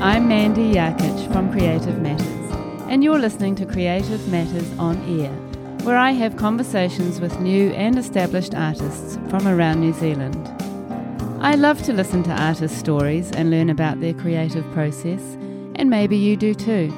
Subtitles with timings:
[0.00, 2.52] I'm Mandy Yarkich from Creative Matters,
[2.88, 5.32] and you're listening to Creative Matters on Air,
[5.84, 10.36] where I have conversations with new and established artists from around New Zealand.
[11.42, 15.20] I love to listen to artists' stories and learn about their creative process,
[15.74, 16.90] and maybe you do too,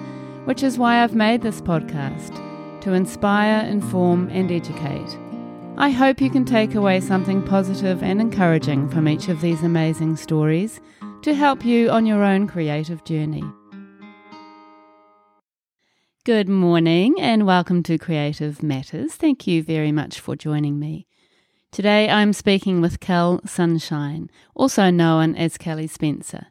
[0.44, 2.36] which is why I've made this podcast
[2.82, 5.18] to inspire, inform, and educate.
[5.78, 10.16] I hope you can take away something positive and encouraging from each of these amazing
[10.16, 10.82] stories
[11.22, 13.44] to help you on your own creative journey.
[16.24, 19.16] Good morning and welcome to Creative Matters.
[19.16, 21.06] Thank you very much for joining me.
[21.72, 26.46] Today I'm speaking with Kel Sunshine, also known as Kelly Spencer.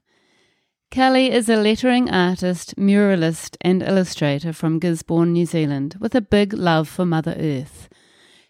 [0.92, 6.54] Kelly is a lettering artist, muralist, and illustrator from Gisborne, New Zealand, with a big
[6.54, 7.90] love for Mother Earth.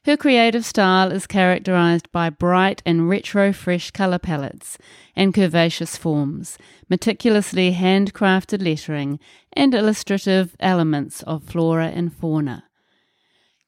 [0.06, 4.78] Her creative style is characterized by bright and retro fresh color palettes
[5.14, 6.58] and curvaceous forms,
[6.90, 9.20] meticulously handcrafted lettering,
[9.52, 12.64] and illustrative elements of flora and fauna.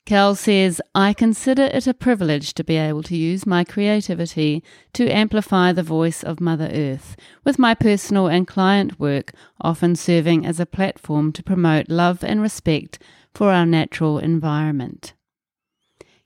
[0.05, 5.09] Kel says, I consider it a privilege to be able to use my creativity to
[5.09, 10.59] amplify the voice of Mother Earth, with my personal and client work often serving as
[10.59, 12.99] a platform to promote love and respect
[13.33, 15.13] for our natural environment.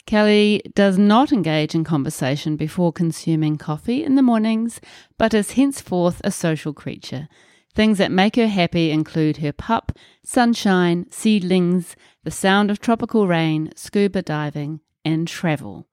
[0.05, 4.79] Kelly does not engage in conversation before consuming coffee in the mornings,
[5.17, 7.27] but is henceforth a social creature.
[7.73, 9.91] Things that make her happy include her pup,
[10.23, 15.87] sunshine, seedlings, the sound of tropical rain, scuba diving, and travel.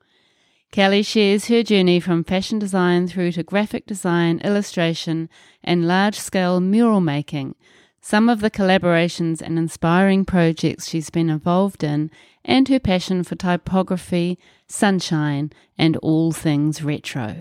[0.71, 5.29] Kelly shares her journey from fashion design through to graphic design, illustration,
[5.65, 7.55] and large scale mural making,
[8.03, 12.11] some of the collaborations and inspiring projects she's been involved in,
[12.45, 17.41] and her passion for typography, sunshine, and all things retro.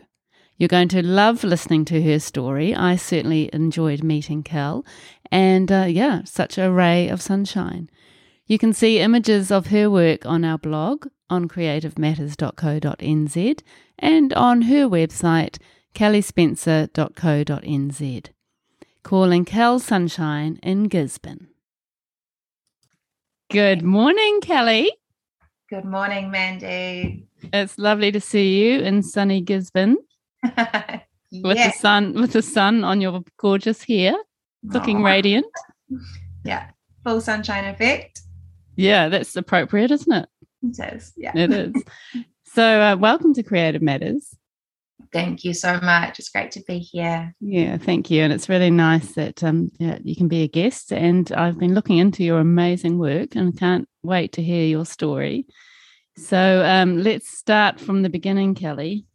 [0.58, 2.76] You're going to love listening to her story.
[2.76, 4.86] I certainly enjoyed meeting Kel,
[5.32, 7.90] and uh, yeah, such a ray of sunshine.
[8.46, 13.62] You can see images of her work on our blog on creativematters.co.nz
[13.98, 15.58] and on her website,
[15.96, 18.30] kellyspencer.co.nz
[19.04, 21.48] calling Kel Sunshine in Gisborne.
[23.52, 24.92] Good morning, Kelly.
[25.70, 27.28] Good morning, Mandy.
[27.54, 29.98] It's lovely to see you in sunny Gisborne.
[31.32, 34.16] with the sun with the sun on your gorgeous hair,
[34.64, 35.06] looking Aww.
[35.06, 35.46] radiant.
[36.44, 36.70] Yeah,
[37.04, 38.22] full sunshine effect.
[38.76, 40.30] Yeah, that's appropriate, isn't it?
[40.64, 41.14] It is.
[41.16, 41.84] Yeah, it is.
[42.46, 44.36] so, uh, welcome to Creative Matters.
[45.14, 46.20] Thank you so much.
[46.20, 47.36] It's great to be here.
[47.42, 48.24] Yeah, thank you.
[48.24, 50.94] And it's really nice that um, yeah, you can be a guest.
[50.94, 55.46] And I've been looking into your amazing work and can't wait to hear your story.
[56.18, 59.06] So um, let's start from the beginning, Kelly.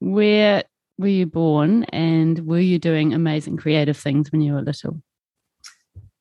[0.00, 0.64] Where
[0.98, 5.02] were you born and were you doing amazing creative things when you were little?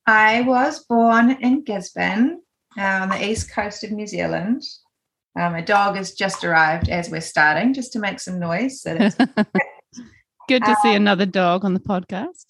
[0.05, 2.41] I was born in Gisborne
[2.77, 4.63] on the east coast of New Zealand.
[5.35, 8.81] Um, a dog has just arrived as we're starting, just to make some noise.
[8.81, 8.95] So
[10.47, 12.45] Good to um, see another dog on the podcast.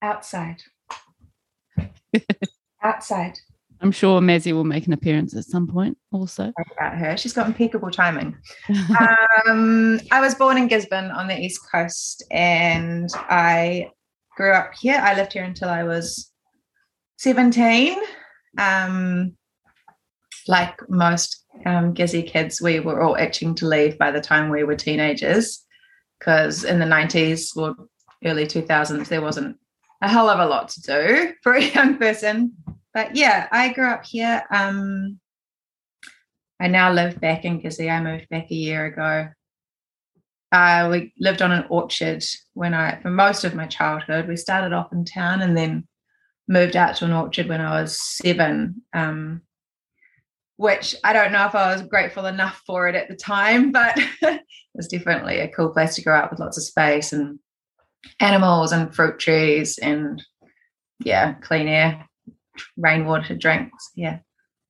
[0.00, 0.62] Outside.
[2.82, 3.38] outside.
[3.80, 6.52] I'm sure Mazzy will make an appearance at some point also.
[6.76, 7.16] About her.
[7.16, 8.36] She's got impeccable timing.
[9.48, 13.90] um, I was born in Gisborne on the East Coast and I
[14.36, 15.00] grew up here.
[15.02, 16.30] I lived here until I was
[17.18, 17.98] 17.
[18.56, 19.36] Um,
[20.46, 24.64] like most um, Gizzy kids, we were all itching to leave by the time we
[24.64, 25.64] were teenagers,
[26.18, 27.74] because in the 90s or
[28.24, 29.56] early 2000s, there wasn't
[30.00, 32.54] a hell of a lot to do for a young person.
[32.94, 34.42] But yeah, I grew up here.
[34.50, 35.18] Um,
[36.60, 37.90] I now live back in Gizzy.
[37.90, 39.28] I moved back a year ago.
[40.52, 44.74] Uh, we lived on an orchard when I, for most of my childhood, we started
[44.74, 45.88] off in town and then
[46.46, 48.82] moved out to an orchard when I was seven.
[48.92, 49.40] Um,
[50.56, 53.94] which I don't know if I was grateful enough for it at the time, but
[54.22, 54.42] it
[54.74, 57.38] was definitely a cool place to grow up with lots of space and
[58.20, 60.22] animals and fruit trees and
[61.04, 62.08] yeah, clean air,
[62.76, 63.90] rainwater drinks.
[63.94, 64.18] Yeah,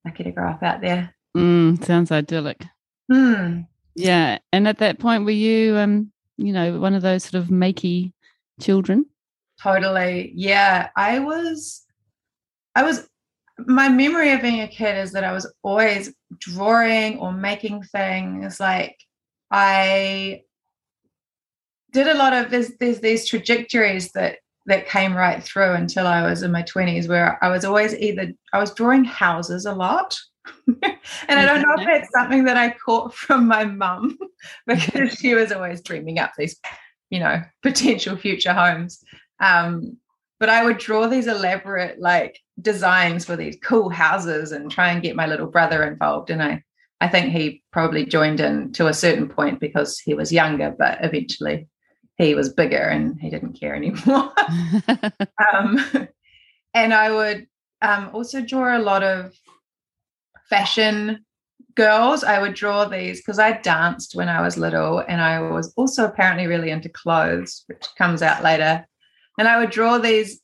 [0.05, 1.15] lucky to grow up out there.
[1.37, 2.65] Mm, sounds idyllic.
[3.11, 3.67] Mm.
[3.95, 7.49] Yeah, and at that point, were you, um, you know, one of those sort of
[7.51, 8.12] makey
[8.61, 9.06] children?
[9.62, 10.33] Totally.
[10.35, 11.85] Yeah, I was.
[12.75, 13.06] I was
[13.67, 18.61] my memory of being a kid is that I was always drawing or making things.
[18.61, 18.97] Like
[19.50, 20.43] I
[21.93, 26.29] did a lot of there's there's these trajectories that that came right through until I
[26.29, 30.17] was in my 20s where I was always either I was drawing houses a lot.
[30.67, 30.99] and
[31.29, 34.19] I don't know if that's something that I caught from my mum
[34.67, 36.58] because she was always dreaming up these,
[37.11, 39.03] you know, potential future homes.
[39.41, 39.99] Um,
[40.41, 45.03] but I would draw these elaborate like designs for these cool houses and try and
[45.03, 46.31] get my little brother involved.
[46.31, 46.63] And I,
[47.01, 50.99] I think he probably joined in to a certain point because he was younger, but
[51.03, 51.67] eventually
[52.17, 54.33] he was bigger and he didn't care anymore.
[55.53, 56.09] um,
[56.75, 57.47] and I would
[57.81, 59.35] um, also draw a lot of
[60.49, 61.25] fashion
[61.75, 62.23] girls.
[62.23, 66.05] I would draw these because I danced when I was little and I was also
[66.05, 68.87] apparently really into clothes, which comes out later.
[69.39, 70.41] And I would draw these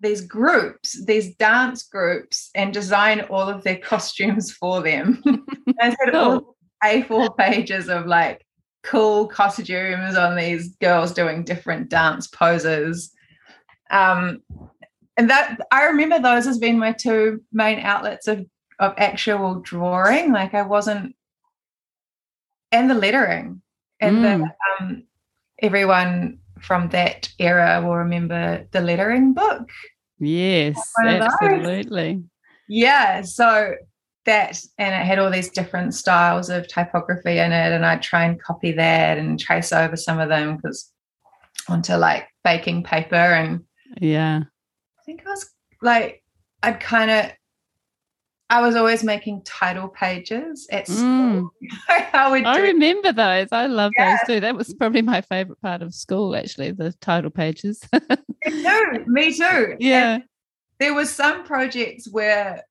[0.00, 5.22] these groups, these dance groups, and design all of their costumes for them.
[5.80, 8.44] I had all A4 pages of like
[8.82, 13.12] cool costumes on these girls doing different dance poses.
[13.90, 14.42] Um,
[15.16, 18.46] and that I remember those as being my two main outlets of
[18.78, 20.32] of actual drawing.
[20.32, 21.14] Like I wasn't,
[22.72, 23.60] and the lettering,
[24.00, 24.22] and mm.
[24.22, 25.04] the um,
[25.60, 29.68] everyone from that era will remember the lettering book.
[30.20, 32.22] Yes, absolutely.
[32.68, 33.74] Yeah, so
[34.26, 38.24] that and it had all these different styles of typography in it, and I'd try
[38.24, 40.92] and copy that and trace over some of them because
[41.68, 43.64] onto like baking paper and
[44.00, 44.42] yeah.
[44.98, 45.50] I think I was
[45.82, 46.22] like
[46.62, 47.32] I'd kind of
[48.50, 51.04] I was always making title pages at school.
[51.04, 51.48] Mm.
[51.88, 53.46] I, I remember those.
[53.52, 54.16] I love yeah.
[54.16, 54.40] those too.
[54.40, 57.80] That was probably my favorite part of school, actually, the title pages.
[57.92, 59.04] me too.
[59.06, 59.76] Me too.
[59.80, 60.14] Yeah.
[60.14, 60.24] And
[60.80, 62.64] there was some projects where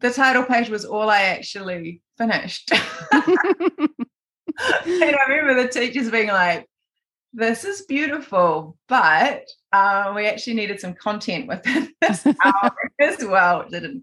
[0.00, 2.72] the title page was all I actually finished.
[3.12, 3.28] and
[4.72, 6.66] I remember the teachers being like,
[7.34, 13.60] this is beautiful, but uh, we actually needed some content within this hour as well.
[13.60, 14.02] It didn't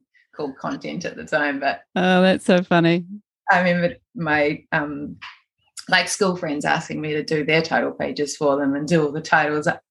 [0.60, 1.60] content at the time.
[1.60, 3.06] But oh, that's so funny.
[3.52, 5.18] I remember my um,
[5.90, 9.12] like school friends asking me to do their title pages for them and do all
[9.12, 9.82] the titles at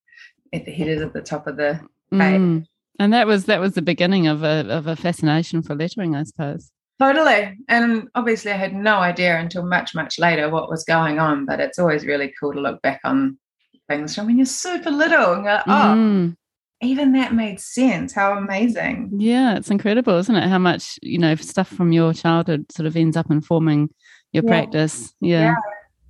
[0.52, 2.40] the headers at the top of the page.
[2.40, 2.66] Mm.
[2.98, 6.22] And that was that was the beginning of a of a fascination for lettering, I
[6.22, 6.70] suppose.
[6.98, 7.58] Totally.
[7.68, 11.44] And obviously I had no idea until much, much later what was going on.
[11.44, 13.38] But it's always really cool to look back on
[13.86, 16.36] things from when you're super little and go, oh, mm
[16.82, 18.12] even that made sense.
[18.12, 19.10] How amazing.
[19.16, 20.48] Yeah, it's incredible, isn't it?
[20.48, 23.90] How much, you know, stuff from your childhood sort of ends up informing
[24.32, 24.50] your yeah.
[24.50, 25.14] practice.
[25.20, 25.54] Yeah.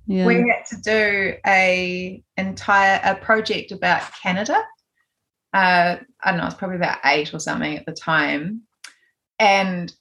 [0.07, 0.25] yeah.
[0.25, 4.57] We had to do a entire a project about Canada.
[5.53, 8.63] Uh, I don't know, it's probably about eight or something at the time.
[9.39, 9.93] And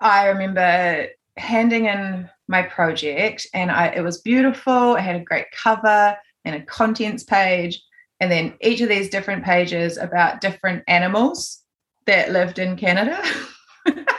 [0.00, 4.96] I remember handing in my project and I, it was beautiful.
[4.96, 7.80] It had a great cover and a contents page
[8.24, 11.62] and then each of these different pages about different animals
[12.06, 13.22] that lived in Canada.
[13.84, 14.16] and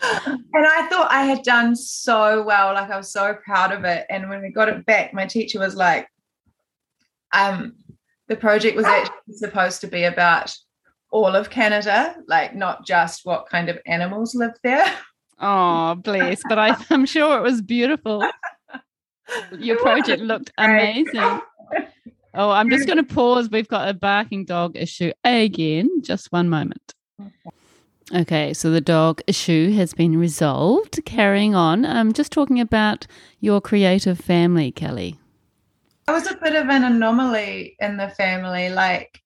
[0.00, 4.06] I thought I had done so well, like I was so proud of it.
[4.10, 6.08] And when we got it back, my teacher was like,
[7.32, 7.76] um,
[8.26, 10.52] the project was actually supposed to be about
[11.12, 14.92] all of Canada, like not just what kind of animals lived there.
[15.38, 16.42] Oh, bless.
[16.48, 18.28] But I, I'm sure it was beautiful.
[19.60, 21.40] Your project looked amazing.
[22.34, 23.48] Oh, I'm just going to pause.
[23.50, 26.02] We've got a barking dog issue again.
[26.02, 26.94] Just one moment.
[28.12, 31.00] Okay, so the dog issue has been resolved.
[31.06, 33.06] Carrying on, I'm just talking about
[33.40, 35.18] your creative family, Kelly.
[36.06, 38.68] I was a bit of an anomaly in the family.
[38.68, 39.22] Like,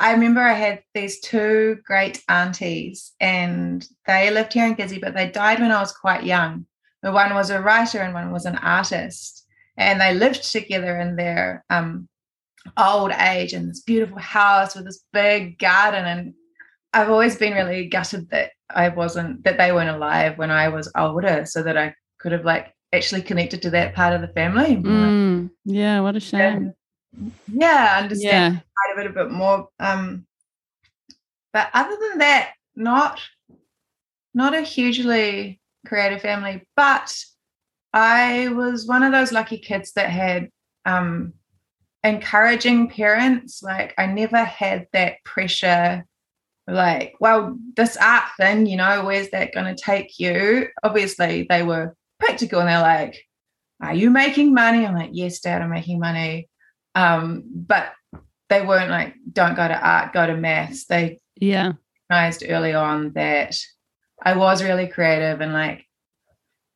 [0.00, 5.14] I remember I had these two great aunties, and they lived here in Gizzy, but
[5.14, 6.66] they died when I was quite young.
[7.02, 11.14] The one was a writer and one was an artist, and they lived together in
[11.14, 12.08] their um,
[12.76, 16.34] old age in this beautiful house with this big garden and
[16.92, 20.90] I've always been really gutted that I wasn't that they weren't alive when I was
[20.96, 24.76] older so that I could have like actually connected to that part of the family.
[24.76, 26.72] Mm, yeah, what a shame.
[27.12, 28.60] And, yeah, understand yeah.
[28.60, 29.68] part of it a bit more.
[29.78, 30.26] Um,
[31.52, 33.20] but other than that, not
[34.34, 37.14] not a hugely creative family, but
[37.92, 40.50] I was one of those lucky kids that had
[40.84, 41.32] um,
[42.04, 43.62] encouraging parents.
[43.62, 46.04] Like I never had that pressure,
[46.66, 50.68] like, well, this art thing, you know, where's that going to take you?
[50.82, 53.22] Obviously, they were practical and they're like,
[53.80, 54.86] are you making money?
[54.86, 56.48] I'm like, yes, dad, I'm making money.
[56.94, 57.92] Um, but
[58.48, 60.86] they weren't like, don't go to art, go to maths.
[60.86, 61.72] They yeah
[62.08, 63.58] recognized early on that
[64.22, 65.84] I was really creative and like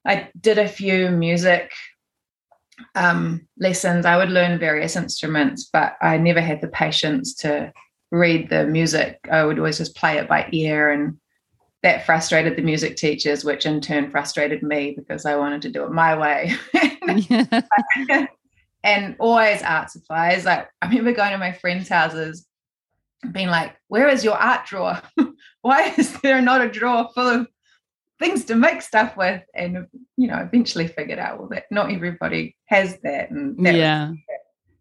[0.05, 1.73] I did a few music
[2.95, 7.73] um, lessons, I would learn various instruments, but I never had the patience to
[8.11, 9.19] read the music.
[9.31, 11.19] I would always just play it by ear, and
[11.83, 15.85] that frustrated the music teachers, which in turn frustrated me because I wanted to do
[15.85, 16.55] it my way.
[18.83, 20.45] and always art supplies.
[20.45, 22.47] Like I remember going to my friends' houses
[23.33, 25.01] being like, where is your art drawer?
[25.63, 27.49] Why is there not a drawer full of
[28.21, 29.43] things to make stuff with?
[29.55, 29.87] And
[30.17, 33.31] you know, eventually figured out well that not everybody has that.
[33.31, 34.13] And that yeah.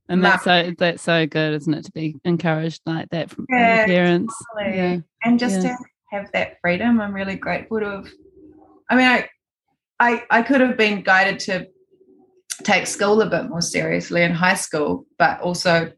[0.08, 3.86] And that's so that's so good, isn't it, to be encouraged like that from, yeah,
[3.86, 4.36] parents.
[4.55, 4.77] Totally.
[4.77, 4.98] Yeah.
[5.24, 5.77] And just yeah.
[5.77, 5.77] to
[6.12, 8.10] have that freedom, I'm really grateful to have
[8.89, 9.29] I mean I
[10.00, 11.67] I I could have been guided to
[12.63, 15.91] take school a bit more seriously in high school, but also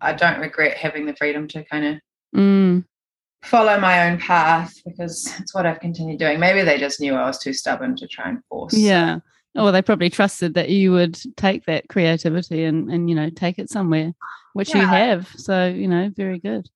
[0.00, 1.94] I don't regret having the freedom to kind of
[2.36, 2.84] mm.
[3.42, 6.40] Follow my own path because it's what I've continued doing.
[6.40, 8.74] Maybe they just knew I was too stubborn to try and force.
[8.74, 9.20] Yeah.
[9.54, 13.58] Or they probably trusted that you would take that creativity and, and you know, take
[13.58, 14.12] it somewhere,
[14.52, 14.80] which yeah.
[14.80, 15.28] you have.
[15.36, 16.68] So, you know, very good.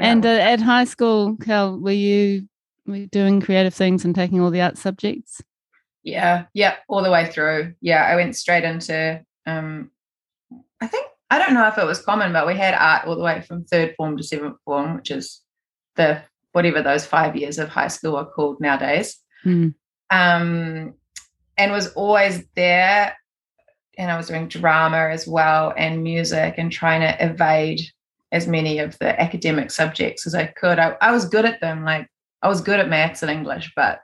[0.00, 2.48] And uh, at high school, Kel, were you,
[2.86, 5.42] were you doing creative things and taking all the art subjects?
[6.04, 7.74] Yeah, yeah, all the way through.
[7.80, 9.90] Yeah, I went straight into um
[10.80, 13.22] I think I don't know if it was common, but we had art all the
[13.22, 15.40] way from third form to seventh form, which is
[15.96, 16.22] the
[16.52, 19.16] whatever those five years of high school are called nowadays.
[19.44, 19.74] Mm.
[20.10, 20.94] Um,
[21.56, 23.16] and was always there.
[23.96, 27.80] And I was doing drama as well and music and trying to evade
[28.32, 30.78] as many of the academic subjects as I could.
[30.78, 32.08] I, I was good at them, like
[32.42, 34.00] I was good at maths and English, but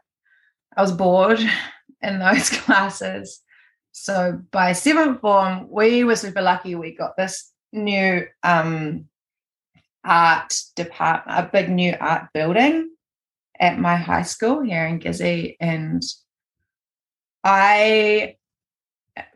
[0.77, 1.41] I was bored
[2.03, 3.41] in those classes.
[3.93, 6.75] So by seventh form, we were super lucky.
[6.77, 9.07] We got this new um,
[10.04, 12.90] art department, a big new art building
[13.59, 15.57] at my high school here in Gizzy.
[15.61, 16.02] And
[17.45, 18.37] I,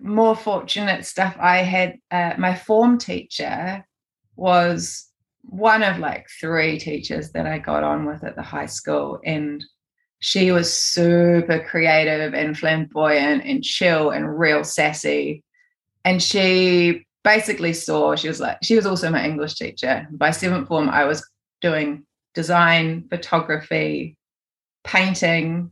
[0.01, 3.85] more fortunate stuff, I had uh, my form teacher
[4.37, 5.07] was
[5.43, 9.21] one of like three teachers that I got on with at the high school.
[9.25, 9.63] And
[10.21, 15.45] she was super creative and flamboyant and chill and real sassy.
[16.03, 20.07] And she basically saw, she was like, she was also my English teacher.
[20.13, 21.29] By seventh form, I was
[21.61, 22.05] doing
[22.35, 24.17] design, photography,
[24.85, 25.71] painting,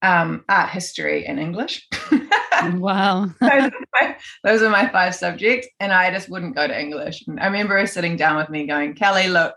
[0.00, 1.88] um, art history, and English.
[2.74, 3.26] wow.
[3.40, 5.68] those, are my, those are my five subjects.
[5.80, 7.26] And I just wouldn't go to English.
[7.26, 9.54] And I remember her sitting down with me going, Kelly, look,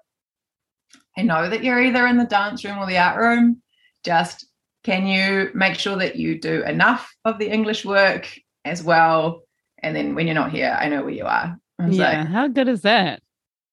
[1.17, 3.61] I know that you're either in the dance room or the art room.
[4.03, 4.47] Just
[4.83, 8.29] can you make sure that you do enough of the English work
[8.65, 9.44] as well?
[9.85, 11.57] And then when you're not here, I know where you are.
[11.87, 12.19] Yeah.
[12.19, 13.21] Like, how good is that?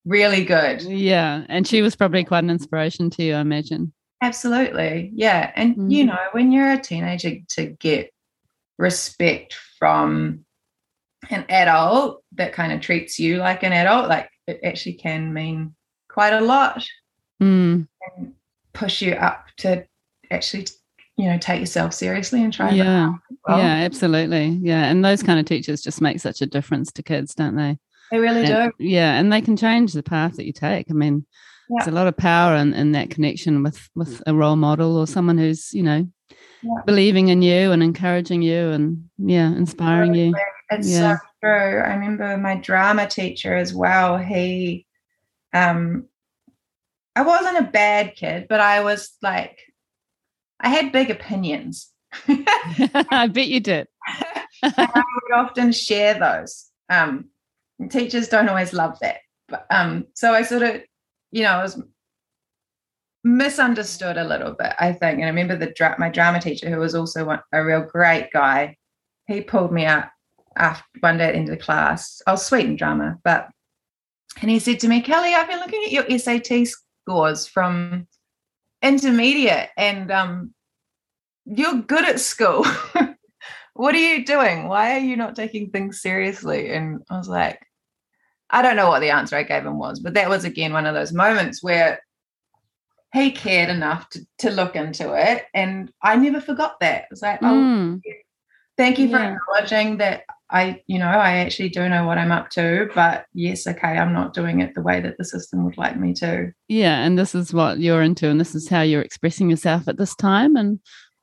[0.05, 0.83] Really good.
[0.83, 1.45] Yeah.
[1.49, 3.95] And she was probably quite an inspiration to you, I imagine.
[4.21, 5.11] Absolutely.
[5.15, 5.51] Yeah.
[5.57, 5.91] And, mm-hmm.
[5.91, 8.13] you know, when you're a teenager, to get
[8.79, 10.45] respect from
[11.31, 15.75] an adult that kind of treats you like an adult, like it actually can mean
[16.09, 16.87] quite a lot
[17.43, 17.87] mm.
[18.17, 18.33] and
[18.75, 19.87] push you up to
[20.31, 20.67] actually
[21.17, 23.13] you know take yourself seriously and try yeah.
[23.47, 23.59] well.
[23.59, 24.59] yeah absolutely.
[24.63, 27.79] Yeah and those kind of teachers just make such a difference to kids don't they?
[28.11, 28.85] They really and, do.
[28.85, 30.91] yeah and they can change the path that you take.
[30.91, 31.27] I mean
[31.69, 31.77] yeah.
[31.79, 35.07] there's a lot of power in, in that connection with with a role model or
[35.07, 36.07] someone who's you know
[36.63, 36.83] yeah.
[36.87, 40.35] believing in you and encouraging you and yeah inspiring you.
[40.71, 41.17] It's yeah.
[41.17, 41.81] so true.
[41.81, 44.17] I remember my drama teacher as well.
[44.17, 44.87] He
[45.53, 46.07] um
[47.15, 49.59] I wasn't a bad kid, but I was like,
[50.63, 51.91] I had big opinions.
[52.29, 53.89] I bet you did.
[54.63, 56.71] I would often share those.
[56.89, 57.27] Um,
[57.91, 59.19] teachers don't always love that.
[59.49, 60.81] But um, so I sort of,
[61.31, 61.83] you know, I was
[63.25, 65.17] misunderstood a little bit, I think.
[65.17, 68.31] And I remember the dra- my drama teacher, who was also one, a real great
[68.33, 68.77] guy,
[69.27, 70.07] he pulled me out
[70.57, 72.21] after one day at the end of the class.
[72.27, 73.49] I was sweet in drama, but
[74.41, 78.07] and he said to me, Kelly, I've been looking at your SAT scores from
[78.83, 80.55] intermediate and um,
[81.45, 82.67] you're good at school.
[83.75, 84.69] what are you doing?
[84.69, 86.71] Why are you not taking things seriously?
[86.71, 87.65] And I was like,
[88.51, 90.87] I don't know what the answer I gave him was, but that was again one
[90.87, 92.01] of those moments where
[93.13, 95.45] he cared enough to, to look into it.
[95.55, 97.03] And I never forgot that.
[97.03, 98.01] It was like, oh, mm.
[98.77, 99.37] thank you for yeah.
[99.37, 100.23] acknowledging that
[100.53, 104.13] I, you know, I actually do know what I'm up to, but yes, okay, I'm
[104.13, 106.53] not doing it the way that the system would like me to.
[106.69, 109.97] Yeah, and this is what you're into, and this is how you're expressing yourself at
[109.97, 110.79] this time, and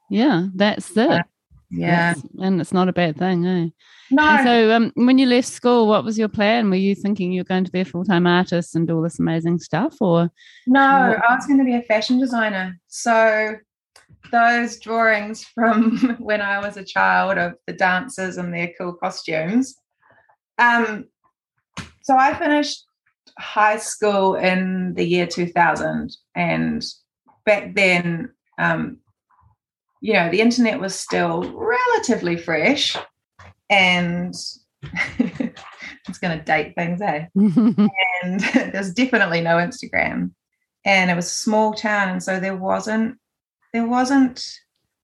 [0.10, 1.22] yeah, that's it.
[1.72, 3.68] Yeah, that's, and it's not a bad thing, eh?
[4.10, 4.24] No.
[4.24, 6.72] And so, um, when you left school, what was your plan?
[6.72, 9.04] Were you thinking you were going to be a full time artist and do all
[9.04, 10.32] this amazing stuff, or
[10.66, 10.80] no?
[10.82, 12.80] I was going to be a fashion designer.
[12.88, 13.56] So
[14.32, 19.76] those drawings from when I was a child of the dancers and their cool costumes.
[20.58, 21.06] Um,
[22.04, 22.86] so I finished
[23.38, 26.84] high school in the year 2000, and
[27.46, 28.98] back then, um,
[30.02, 32.98] you know, the internet was still relatively fresh,
[33.70, 34.34] and
[35.20, 37.26] it's going to date things, eh?
[37.36, 38.40] and
[38.74, 40.32] there's definitely no Instagram,
[40.86, 43.18] and it was a small town, and so there wasn't
[43.74, 44.46] there wasn't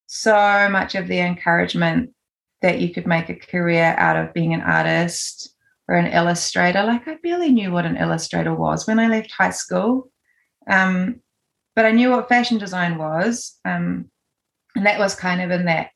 [0.07, 2.12] so much of the encouragement
[2.62, 5.55] that you could make a career out of being an artist
[5.88, 6.84] or an illustrator.
[6.84, 10.10] Like I barely knew what an illustrator was when I left high school.
[10.67, 11.22] Um,
[11.75, 13.60] but I knew what fashion design was.
[13.65, 14.10] Um,
[14.75, 15.89] and that was kind of in that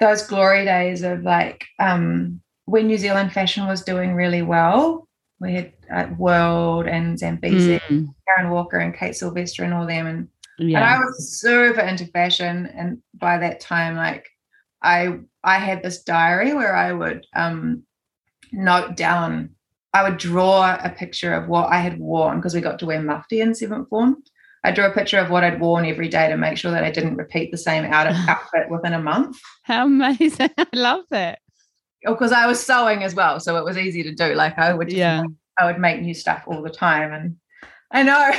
[0.00, 5.08] those glory days of like um, when New Zealand fashion was doing really well.
[5.40, 8.08] We had uh, World and Zambesi, mm.
[8.26, 10.06] Karen Walker and Kate Sylvester and all them.
[10.06, 10.78] And, yeah.
[10.78, 12.66] and I was super into fashion.
[12.66, 14.28] And by that time, like
[14.82, 17.84] I I had this diary where I would um,
[18.52, 19.50] note down,
[19.92, 23.00] I would draw a picture of what I had worn because we got to wear
[23.00, 24.22] mufti in seventh form.
[24.64, 26.90] I drew a picture of what I'd worn every day to make sure that I
[26.90, 29.38] didn't repeat the same out of outfit within a month.
[29.64, 30.50] How amazing.
[30.58, 31.40] I love that.
[32.02, 33.40] Because oh, I was sewing as well.
[33.40, 34.34] So it was easy to do.
[34.34, 35.22] Like I would yeah.
[35.58, 37.12] I would make new stuff all the time.
[37.12, 37.36] And
[37.94, 38.32] I know.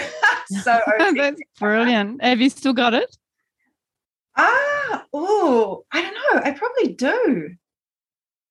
[0.64, 0.80] so
[1.16, 2.22] that's brilliant.
[2.22, 3.18] Have you still got it?
[4.38, 6.42] Ah, oh, I don't know.
[6.44, 7.52] I probably do.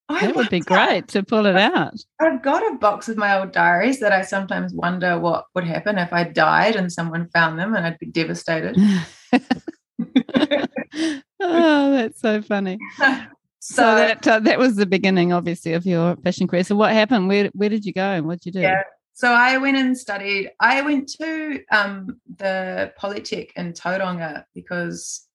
[0.09, 1.95] I that would be great to pull it out.
[2.21, 5.99] I've got a box of my old diaries that I sometimes wonder what would happen
[5.99, 8.77] if I died and someone found them and I'd be devastated.
[11.41, 12.79] oh, that's so funny.
[12.97, 13.21] So,
[13.61, 16.65] so that uh, that was the beginning, obviously, of your fashion career.
[16.65, 17.29] So what happened?
[17.29, 18.23] Where where did you go?
[18.23, 18.61] What did you do?
[18.61, 18.83] Yeah.
[19.15, 20.51] So I went and studied.
[20.59, 25.29] I went to um, the Polytech in Tauranga because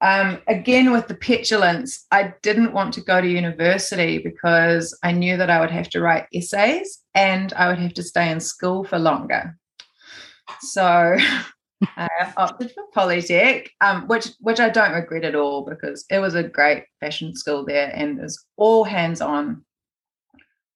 [0.00, 5.36] um, again, with the petulance, I didn't want to go to university because I knew
[5.36, 8.84] that I would have to write essays and I would have to stay in school
[8.84, 9.56] for longer.
[10.60, 10.82] So
[11.96, 16.34] I opted for Polytech, um, which which I don't regret at all because it was
[16.34, 19.64] a great fashion school there and it was all hands on.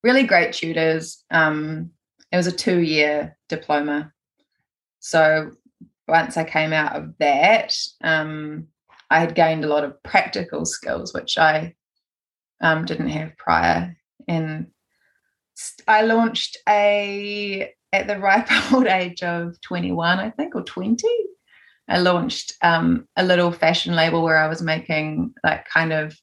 [0.04, 1.24] Really great tutors.
[1.30, 1.90] Um,
[2.32, 4.12] it was a two year diploma.
[5.00, 5.52] So
[6.08, 8.68] once I came out of that, um,
[9.10, 11.74] I had gained a lot of practical skills, which I
[12.62, 13.94] um, didn't have prior.
[14.26, 14.68] And
[15.86, 21.06] I launched a, at the ripe old age of 21, I think, or 20.
[21.88, 26.16] I launched um, a little fashion label where I was making like kind of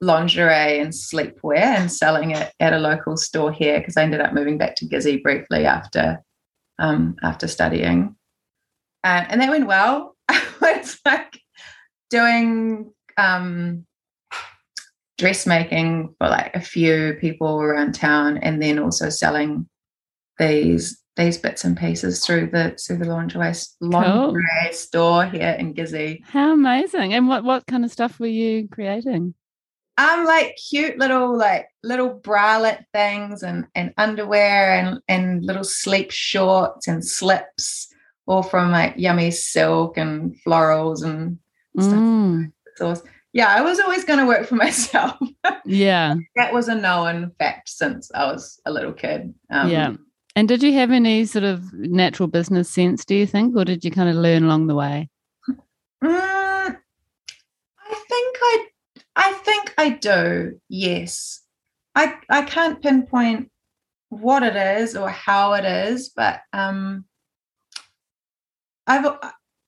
[0.00, 4.32] lingerie and sleepwear and selling it at a local store here because I ended up
[4.32, 6.22] moving back to Gizzy briefly after
[6.78, 8.14] um, after studying,
[9.02, 10.16] uh, and that went well.
[10.30, 11.40] it's like
[12.10, 13.84] doing um,
[15.16, 19.68] dressmaking for like a few people around town, and then also selling
[20.38, 24.72] these these bits and pieces through the through the lingerie, lingerie cool.
[24.72, 26.24] store here in Gizzy.
[26.24, 27.12] How amazing!
[27.12, 29.34] And what what kind of stuff were you creating?
[29.98, 36.10] Um, like cute little like little bralette things and and underwear and and little sleep
[36.10, 37.92] shorts and slips,
[38.26, 41.38] all from like yummy silk and florals and
[41.76, 42.52] Mm.
[42.76, 42.94] So
[43.32, 45.16] yeah, I was always going to work for myself.
[45.64, 49.34] yeah, that was a known fact since I was a little kid.
[49.50, 49.94] Um, yeah.
[50.36, 53.84] And did you have any sort of natural business sense, do you think, or did
[53.84, 55.08] you kind of learn along the way?
[56.04, 56.76] Mm,
[57.80, 58.66] I think I,
[59.18, 60.60] I think I do.
[60.68, 61.42] Yes,
[61.96, 63.50] I I can't pinpoint
[64.10, 67.04] what it is or how it is, but um,
[68.86, 69.06] I've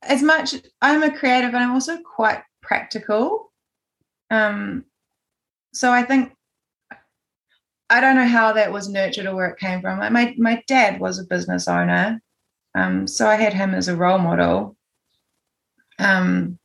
[0.02, 3.52] as much I'm a creative and I'm also quite practical.
[4.30, 4.84] Um,
[5.74, 6.32] so I think
[7.90, 9.98] I don't know how that was nurtured or where it came from.
[9.98, 12.22] My my dad was a business owner,
[12.76, 14.76] um, so I had him as a role model.
[15.98, 16.59] Um,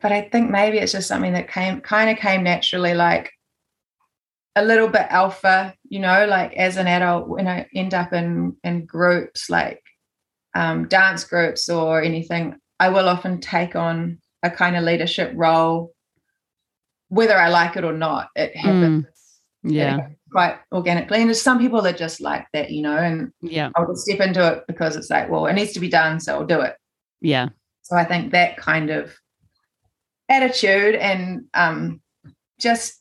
[0.00, 3.32] but I think maybe it's just something that came kind of came naturally, like
[4.56, 8.56] a little bit alpha, you know, like as an adult when I end up in
[8.64, 9.82] in groups, like
[10.54, 15.92] um, dance groups or anything, I will often take on a kind of leadership role,
[17.08, 18.28] whether I like it or not.
[18.34, 19.04] It happens.
[19.64, 19.96] Mm, yeah.
[19.98, 21.18] It quite organically.
[21.18, 24.20] And there's some people that just like that, you know, and yeah, I'll just step
[24.20, 26.76] into it because it's like, well, it needs to be done, so I'll do it.
[27.20, 27.48] Yeah.
[27.82, 29.12] So I think that kind of
[30.30, 32.00] attitude and um,
[32.58, 33.00] just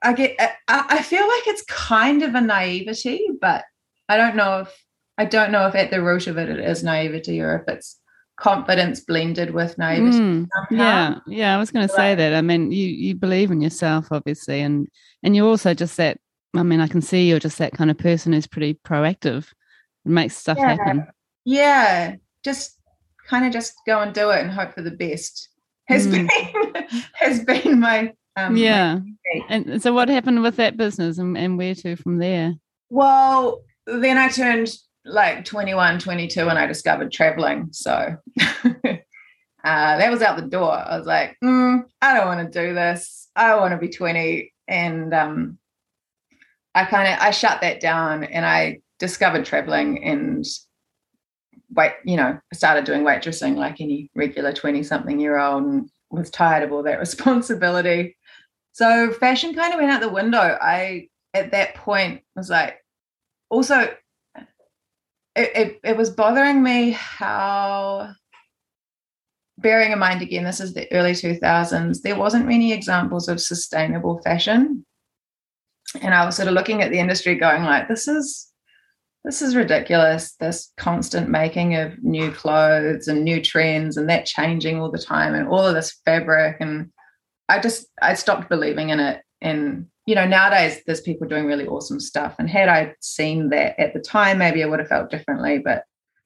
[0.00, 3.64] I get I, I feel like it's kind of a naivety, but
[4.08, 4.84] I don't know if
[5.18, 7.98] I don't know if at the root of it it is naivety or if it's
[8.36, 10.18] confidence blended with naivety.
[10.18, 11.54] Mm, yeah, yeah.
[11.54, 12.34] I was going to say that.
[12.34, 14.86] I mean, you you believe in yourself, obviously, and
[15.22, 16.18] and you're also just that.
[16.54, 19.52] I mean, I can see you're just that kind of person who's pretty proactive,
[20.04, 20.68] and makes stuff yeah.
[20.68, 21.06] happen.
[21.44, 22.77] Yeah, just
[23.28, 25.48] kind of just go and do it and hope for the best.
[25.86, 26.28] Has mm.
[26.28, 29.00] been has been my Um, yeah.
[29.48, 32.54] And so, what happened with that business, and, and where to from there?
[32.88, 34.70] Well, then I turned
[35.04, 37.68] like 21, 22, and I discovered traveling.
[37.72, 37.90] So
[38.40, 38.96] uh,
[39.64, 40.72] that was out the door.
[40.72, 43.28] I was like, mm, I don't want to do this.
[43.34, 44.52] I want to be 20.
[44.66, 45.58] And um,
[46.74, 50.44] I kind of I shut that down and I discovered traveling and
[51.78, 56.28] wait, you know, started doing waitressing like any regular 20 something year old and was
[56.28, 58.16] tired of all that responsibility.
[58.72, 60.58] So fashion kind of went out the window.
[60.60, 62.84] I at that point was like
[63.48, 63.94] also
[65.36, 68.12] it, it, it was bothering me how
[69.58, 74.20] bearing in mind again this is the early 2000s there wasn't many examples of sustainable
[74.22, 74.84] fashion
[76.00, 78.47] and i was sort of looking at the industry going like this is
[79.24, 84.80] this is ridiculous this constant making of new clothes and new trends and that changing
[84.80, 86.90] all the time and all of this fabric and
[87.48, 89.22] i just i stopped believing in it.
[89.40, 93.78] And you know nowadays there's people doing really awesome stuff and had i seen that
[93.78, 95.84] at the time maybe i would have felt differently but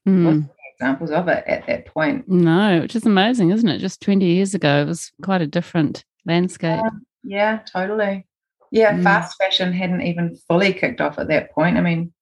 [0.09, 0.49] mm.
[0.75, 2.29] examples of it at that point?
[2.29, 3.79] No which is amazing isn't it?
[3.79, 6.81] Just 20 years ago it was quite a different landscape.
[6.81, 6.91] Yeah,
[7.25, 8.27] yeah totally.
[8.71, 9.03] Yeah mm.
[9.03, 11.77] fast fashion hadn't even fully kicked off at that point.
[11.77, 12.13] I mean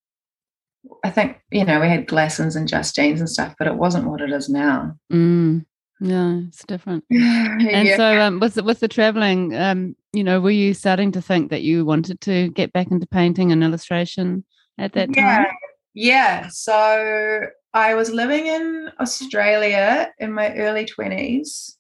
[1.04, 4.08] I think you know we had Glassons and Just Jeans and stuff, but it wasn't
[4.08, 4.96] what it is now.
[5.12, 5.64] Mm.
[6.00, 7.04] Yeah, it's different.
[7.10, 7.96] and yeah.
[7.96, 11.50] so, um, with the, with the traveling, um, you know, were you starting to think
[11.50, 14.44] that you wanted to get back into painting and illustration
[14.78, 15.36] at that yeah.
[15.36, 15.46] time?
[15.92, 16.48] Yeah.
[16.48, 21.76] So I was living in Australia in my early twenties,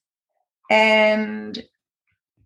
[0.70, 1.62] and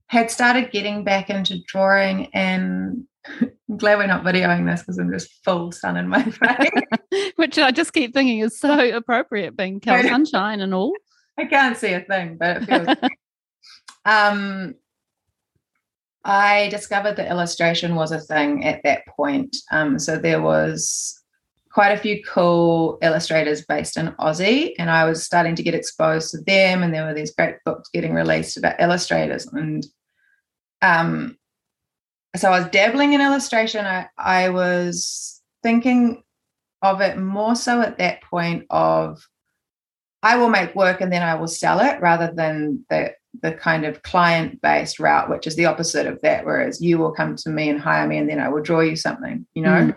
[0.06, 3.04] had started getting back into drawing and
[3.74, 6.22] I'm glad we're not videoing this because I'm just full sun in my
[7.10, 7.32] face.
[7.34, 10.92] Which I just keep thinking is so appropriate being Kel Sunshine and all.
[11.36, 13.10] I can't see a thing, but it feels
[14.04, 14.76] um
[16.24, 19.56] I discovered that illustration was a thing at that point.
[19.72, 21.20] Um, so there was
[21.72, 26.30] quite a few cool illustrators based in Aussie, and I was starting to get exposed
[26.30, 26.84] to them.
[26.84, 29.48] And there were these great books getting released about illustrators.
[29.52, 29.84] And
[30.80, 31.36] um,
[32.36, 33.84] so I was dabbling in illustration.
[33.84, 36.22] I, I was thinking
[36.82, 39.26] of it more so at that point of
[40.22, 43.84] I will make work and then I will sell it rather than the the kind
[43.84, 46.44] of client based route, which is the opposite of that.
[46.44, 48.96] Whereas you will come to me and hire me and then I will draw you
[48.96, 49.70] something, you know?
[49.70, 49.96] Mm.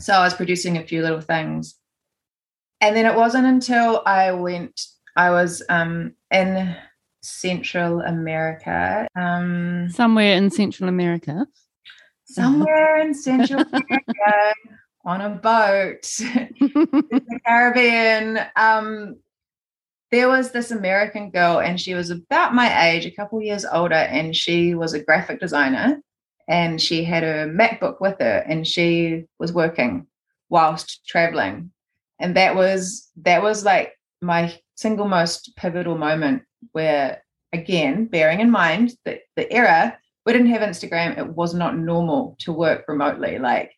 [0.00, 1.76] So I was producing a few little things.
[2.80, 4.80] And then it wasn't until I went,
[5.14, 6.74] I was um, in
[7.22, 9.06] Central America.
[9.16, 11.46] Um, somewhere in Central America.
[12.24, 14.54] Somewhere in Central America
[15.04, 16.50] on a boat in
[17.10, 18.40] the Caribbean.
[18.56, 19.16] Um,
[20.10, 23.94] there was this American girl, and she was about my age, a couple years older,
[23.94, 26.02] and she was a graphic designer.
[26.48, 30.06] And she had her MacBook with her, and she was working
[30.48, 31.70] whilst traveling.
[32.18, 38.50] And that was that was like my single most pivotal moment where again bearing in
[38.50, 43.38] mind that the era we didn't have instagram it was not normal to work remotely.
[43.38, 43.72] Like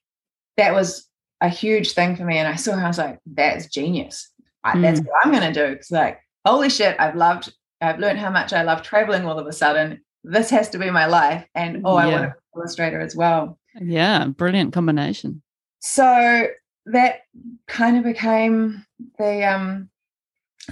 [0.57, 1.09] that was
[1.41, 2.39] a huge thing for me.
[2.39, 4.31] And i saw her i was like that's genius.
[4.63, 4.83] I, mm.
[4.83, 5.73] that's what i'm going to do.
[5.73, 9.47] It's like holy shit i've loved i've learned how much i love traveling all of
[9.47, 10.01] a sudden.
[10.23, 11.45] This has to be my life.
[11.57, 12.05] And oh yeah.
[12.05, 13.59] i want to be an illustrator as well.
[13.81, 15.43] Yeah brilliant combination.
[15.81, 16.47] So
[16.87, 17.21] that
[17.67, 18.85] kind of became
[19.19, 19.89] the um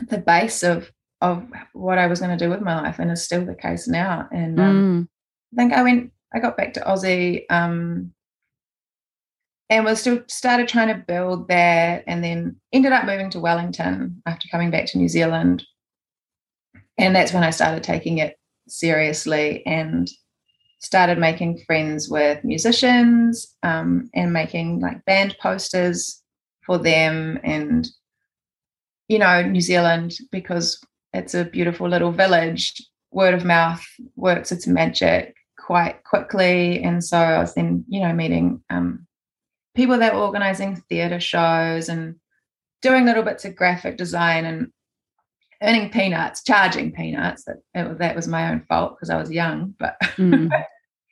[0.08, 3.22] the base of of what I was going to do with my life, and is
[3.22, 4.26] still the case now.
[4.32, 5.08] And um, mm.
[5.52, 8.12] I think I went, I got back to Aussie, um,
[9.68, 14.22] and was still started trying to build that, and then ended up moving to Wellington
[14.26, 15.64] after coming back to New Zealand,
[16.96, 18.36] and that's when I started taking it
[18.68, 20.08] seriously and
[20.80, 26.22] started making friends with musicians um, and making like band posters
[26.64, 27.88] for them and
[29.10, 30.80] you know new zealand because
[31.12, 32.80] it's a beautiful little village.
[33.10, 33.84] Word of mouth
[34.16, 36.82] works its magic quite quickly.
[36.82, 39.06] And so I was then, you know, meeting um,
[39.74, 42.16] people that were organizing theatre shows and
[42.82, 44.68] doing little bits of graphic design and
[45.62, 47.44] earning peanuts, charging peanuts.
[47.44, 50.50] That it, that was my own fault because I was young, but mm.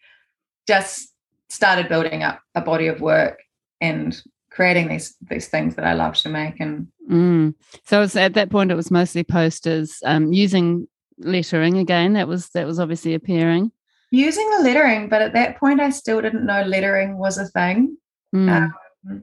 [0.69, 1.13] just
[1.49, 3.41] started building up a body of work
[3.81, 4.21] and
[4.59, 6.59] creating these these things that I love to make.
[6.59, 7.55] And mm.
[7.85, 12.15] so was, at that point, it was mostly posters um, using lettering again.
[12.15, 13.71] That was that was obviously appearing
[14.11, 17.97] using the lettering, but at that point, I still didn't know lettering was a thing.
[18.35, 18.73] Mm.
[19.07, 19.23] Um,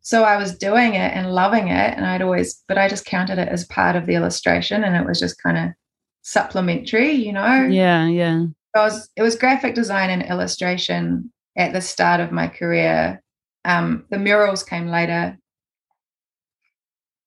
[0.00, 3.38] so I was doing it and loving it, and I'd always, but I just counted
[3.38, 5.74] it as part of the illustration, and it was just kind of
[6.22, 7.66] supplementary, you know.
[7.70, 8.44] Yeah, yeah.
[8.74, 13.22] was it was graphic design and illustration at the start of my career.
[13.64, 15.38] Um, the murals came later.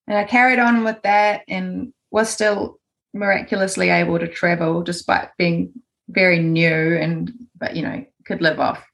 [0.08, 2.80] And I carried on with that and was still
[3.14, 5.74] miraculously able to travel despite being
[6.10, 8.86] very new and but you know could live off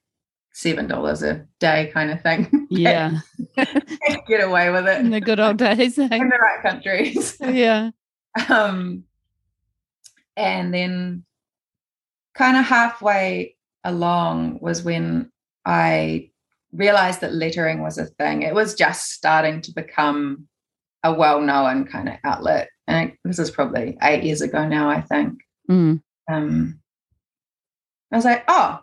[0.54, 2.50] seven dollars a day kind of thing.
[2.74, 3.20] Yeah.
[4.28, 5.00] Get away with it.
[5.00, 6.08] In the good old days eh?
[6.12, 7.38] in the right countries.
[7.42, 7.92] Yeah.
[8.50, 9.04] Um
[10.36, 11.24] and then
[12.34, 15.32] kind of halfway along was when
[15.66, 16.32] i
[16.74, 20.48] realized that lettering was a thing it was just starting to become
[21.04, 25.40] a well-known kind of outlet and this is probably eight years ago now i think
[25.70, 26.02] mm.
[26.32, 26.80] um
[28.14, 28.80] I was like, oh,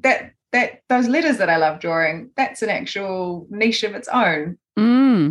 [0.00, 4.56] that that those letters that I love drawing, that's an actual niche of its own.
[4.78, 5.30] Mm.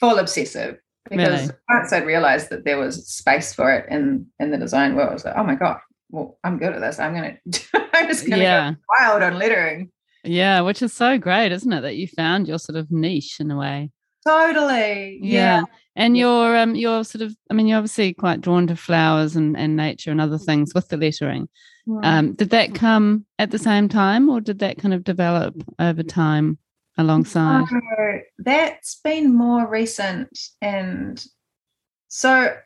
[0.00, 0.78] Full obsessive
[1.10, 1.52] because Really?
[1.68, 5.12] once I'd realized that there was space for it in in the design world, I
[5.12, 5.78] was like, oh my god,
[6.10, 6.98] well, I'm good at this.
[6.98, 7.36] I'm gonna,
[8.02, 8.72] I'm just gonna Yeah.
[8.72, 9.90] go wild on lettering.
[10.24, 11.80] Yeah, which is so great, isn't it?
[11.82, 13.90] That you found your sort of niche in a way.
[14.26, 15.58] Totally, Yeah.
[15.60, 15.62] yeah.
[15.94, 19.56] And you're um you're sort of I mean you're obviously quite drawn to flowers and,
[19.56, 21.48] and nature and other things with the lettering.
[22.02, 26.02] Um did that come at the same time or did that kind of develop over
[26.02, 26.58] time
[26.98, 27.64] alongside?
[28.38, 31.24] That's been more recent and
[32.08, 32.56] so,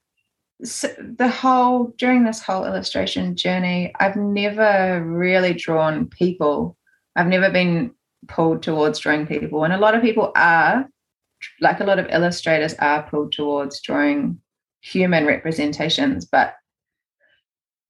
[0.63, 6.77] so the whole during this whole illustration journey i've never really drawn people.
[7.17, 7.93] I've never been
[8.29, 9.65] pulled towards drawing people.
[9.65, 10.89] And a lot of people are
[11.61, 14.39] like a lot of illustrators are pulled towards drawing
[14.83, 16.55] human representations but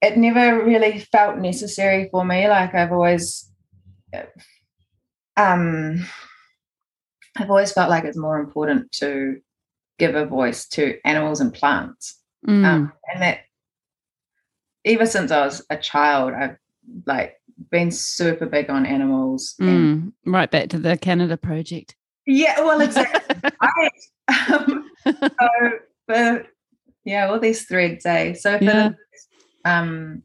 [0.01, 2.47] it never really felt necessary for me.
[2.47, 3.51] Like i've always
[5.37, 6.05] um
[7.37, 9.39] I've always felt like it's more important to
[9.99, 12.20] give a voice to animals and plants.
[12.47, 13.39] Mm, Um, and that
[14.85, 16.57] ever since I was a child, I've
[17.05, 19.55] like been super big on animals.
[19.59, 21.95] And mm, right back to the Canada project.
[22.25, 23.35] yeah, well, exactly.
[23.61, 23.89] I,
[24.53, 25.47] um, so
[26.07, 26.47] for
[27.03, 28.33] yeah, all these threads, eh?
[28.33, 28.89] So for Yeah.
[29.65, 30.23] um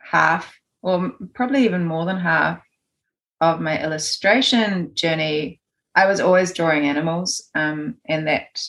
[0.00, 2.60] half, or probably even more than half
[3.40, 5.60] of my illustration journey,
[5.96, 8.60] I was always drawing animals, um, and that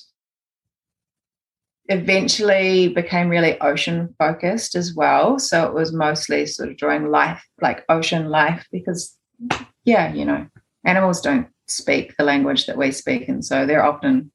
[1.87, 5.37] eventually became really ocean focused as well.
[5.37, 9.17] So it was mostly sort of drawing life, like ocean life, because
[9.83, 10.47] yeah, you know,
[10.83, 14.31] animals don't speak the language that we speak, and so they're often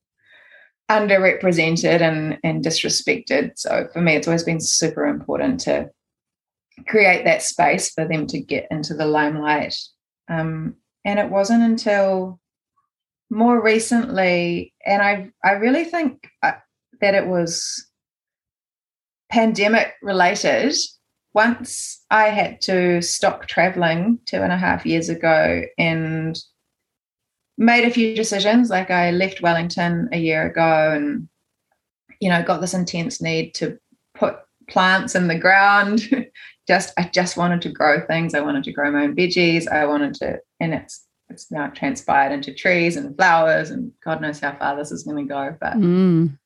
[0.90, 3.52] underrepresented and and disrespected.
[3.56, 5.90] So for me, it's always been super important to
[6.86, 9.76] create that space for them to get into the limelight.
[10.28, 12.38] Um, and it wasn't until
[13.30, 16.28] more recently, and I I really think
[17.00, 17.86] that it was
[19.30, 20.74] pandemic related.
[21.32, 26.36] Once I had to stop traveling two and a half years ago and
[27.60, 28.70] made a few decisions.
[28.70, 31.28] Like I left Wellington a year ago and,
[32.18, 33.78] you know, got this intense need to
[34.14, 36.00] put plants in the ground.
[36.66, 38.34] just I just wanted to grow things.
[38.34, 39.68] I wanted to grow my own veggies.
[39.68, 44.40] I wanted to, and it's it's now transpired into trees and flowers and God knows
[44.40, 45.56] how far this is going to go.
[45.60, 46.38] But Mm,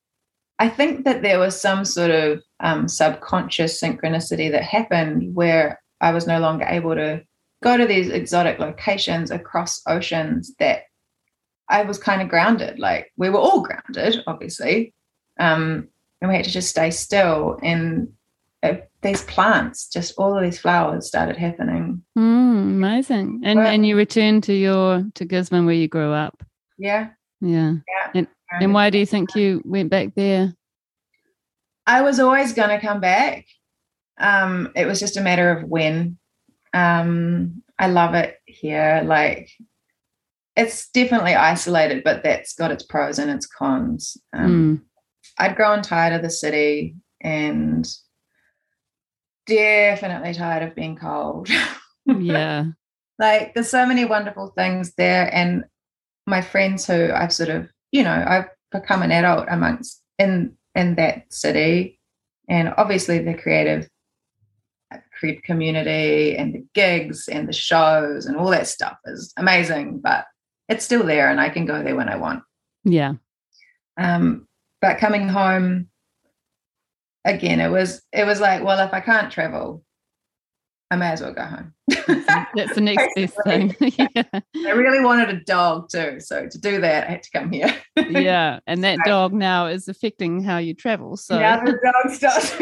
[0.59, 6.11] I think that there was some sort of um, subconscious synchronicity that happened where I
[6.11, 7.23] was no longer able to
[7.63, 10.83] go to these exotic locations across oceans that
[11.69, 12.79] I was kind of grounded.
[12.79, 14.93] Like we were all grounded, obviously.
[15.39, 15.89] Um,
[16.21, 17.59] and we had to just stay still.
[17.61, 18.13] And
[18.63, 22.01] uh, these plants, just all of these flowers started happening.
[22.17, 22.21] mm,
[22.61, 23.41] amazing.
[23.43, 26.43] And Well- and you returned to your to Gisborne where you grew up.
[26.77, 27.09] Yeah.
[27.41, 27.75] Yeah.
[28.13, 28.27] And
[28.73, 30.53] why do you think you went back there?
[31.87, 33.45] I was always going to come back.
[34.17, 36.17] Um, it was just a matter of when.
[36.73, 39.03] Um, I love it here.
[39.05, 39.49] Like,
[40.55, 44.17] it's definitely isolated, but that's got its pros and its cons.
[44.33, 44.81] Um, Mm,
[45.37, 47.85] I'd grown tired of the city and
[49.45, 51.49] definitely tired of being cold.
[52.05, 52.65] yeah.
[53.19, 55.65] like there's so many wonderful things there and
[56.27, 60.95] my friends who i've sort of you know i've become an adult amongst in in
[60.95, 61.97] that city
[62.49, 63.87] and obviously the creative
[65.17, 70.25] creep community and the gigs and the shows and all that stuff is amazing but
[70.67, 72.43] it's still there and i can go there when i want
[72.83, 73.13] Yeah.
[73.97, 74.45] um
[74.81, 75.87] but coming home
[77.23, 79.83] again it was it was like well if i can't travel
[80.91, 81.73] i may as well go home
[82.55, 83.75] That's the next best thing.
[83.79, 84.23] yeah.
[84.33, 86.19] I really wanted a dog too.
[86.19, 87.75] So to do that, I had to come here.
[88.09, 88.59] yeah.
[88.67, 91.17] And that dog now is affecting how you travel.
[91.17, 92.55] So now the dog starts.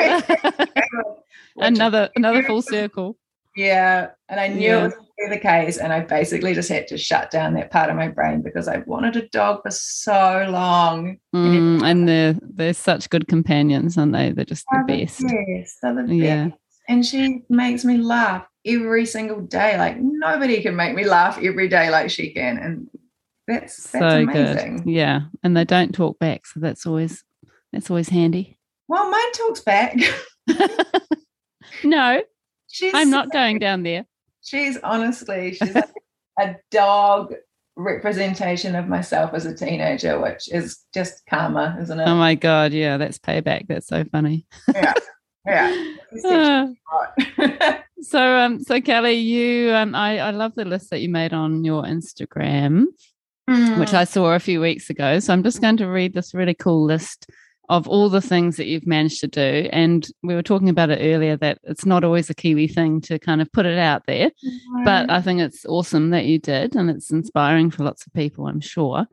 [1.57, 3.17] another another full circle.
[3.55, 4.09] Yeah.
[4.29, 4.79] And I knew yeah.
[4.79, 4.93] it was
[5.29, 5.77] the case.
[5.77, 8.77] And I basically just had to shut down that part of my brain because I
[8.79, 11.19] wanted a dog for so long.
[11.35, 14.31] Mm, and they're they're such good companions, aren't they?
[14.31, 15.23] They're just the, best.
[15.47, 16.49] Yes, they're the yeah.
[16.87, 19.77] And she makes me laugh every single day.
[19.77, 22.57] Like nobody can make me laugh every day like she can.
[22.57, 22.89] And
[23.47, 24.77] that's, that's so amazing.
[24.83, 24.91] good.
[24.91, 25.21] Yeah.
[25.43, 26.45] And they don't talk back.
[26.45, 27.23] So that's always
[27.71, 28.57] that's always handy.
[28.87, 29.97] Well, mine talks back.
[31.83, 32.21] no,
[32.69, 34.05] she's I'm not going down there.
[34.43, 35.89] She's honestly, she's like
[36.39, 37.33] a dog
[37.75, 42.07] representation of myself as a teenager, which is just karma, isn't it?
[42.07, 43.67] Oh my god, yeah, that's payback.
[43.67, 44.45] That's so funny.
[44.73, 44.93] yeah.
[45.45, 45.87] Yeah.
[48.01, 51.63] so um so Kelly, you um I, I love the list that you made on
[51.63, 52.85] your Instagram,
[53.49, 53.79] mm.
[53.79, 55.19] which I saw a few weeks ago.
[55.19, 57.27] So I'm just going to read this really cool list
[57.69, 59.69] of all the things that you've managed to do.
[59.71, 63.17] And we were talking about it earlier that it's not always a Kiwi thing to
[63.19, 64.29] kind of put it out there.
[64.29, 64.83] Mm-hmm.
[64.83, 68.47] But I think it's awesome that you did, and it's inspiring for lots of people,
[68.47, 69.07] I'm sure.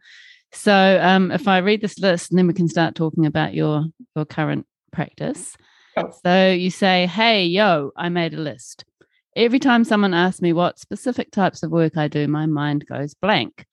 [0.53, 3.85] So um, if I read this list, and then we can start talking about your
[4.17, 5.57] your current practice.
[5.97, 6.11] Oh.
[6.25, 8.85] So you say, "Hey, yo, I made a list."
[9.37, 13.15] Every time someone asks me what specific types of work I do, my mind goes
[13.15, 13.65] blank.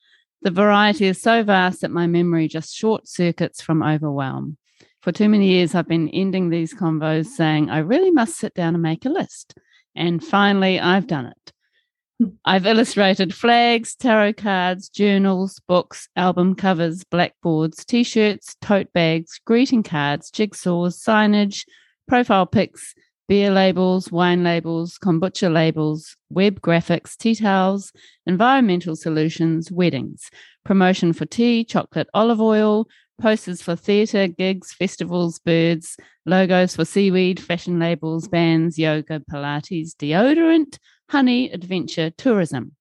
[0.44, 4.58] The variety is so vast that my memory just short circuits from overwhelm.
[5.02, 8.76] For too many years, I've been ending these convos saying, I really must sit down
[8.76, 9.56] and make a list.
[9.96, 12.32] And finally, I've done it.
[12.46, 19.82] I've illustrated flags, tarot cards, journals, books, album covers, blackboards, t shirts, tote bags, greeting
[19.82, 21.66] cards, jigsaws, signage,
[22.08, 22.94] profile pics,
[23.28, 27.92] beer labels, wine labels, kombucha labels, web graphics, tea towels,
[28.26, 30.30] environmental solutions, weddings,
[30.64, 32.88] promotion for tea, chocolate, olive oil,
[33.22, 40.78] posters for theatre, gigs, festivals, birds, logos for seaweed, fashion labels, bands, yoga, Pilates, deodorant,
[41.10, 42.76] honey, adventure, tourism.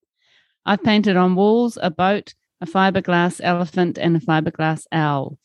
[0.64, 5.38] I've painted on walls a boat, a fiberglass elephant, and a fiberglass owl.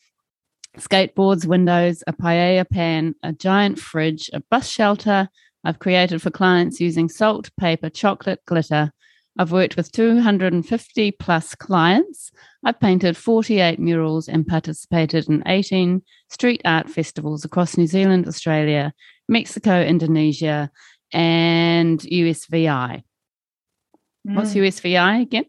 [0.78, 5.28] Skateboards, windows, a paella pan, a giant fridge, a bus shelter.
[5.64, 8.92] I've created for clients using salt, paper, chocolate, glitter,
[9.38, 12.32] I've worked with 250 plus clients.
[12.64, 18.92] I've painted 48 murals and participated in 18 street art festivals across New Zealand, Australia,
[19.28, 20.70] Mexico, Indonesia,
[21.12, 23.02] and USVI.
[24.28, 24.34] Mm.
[24.36, 25.46] What's USVI again?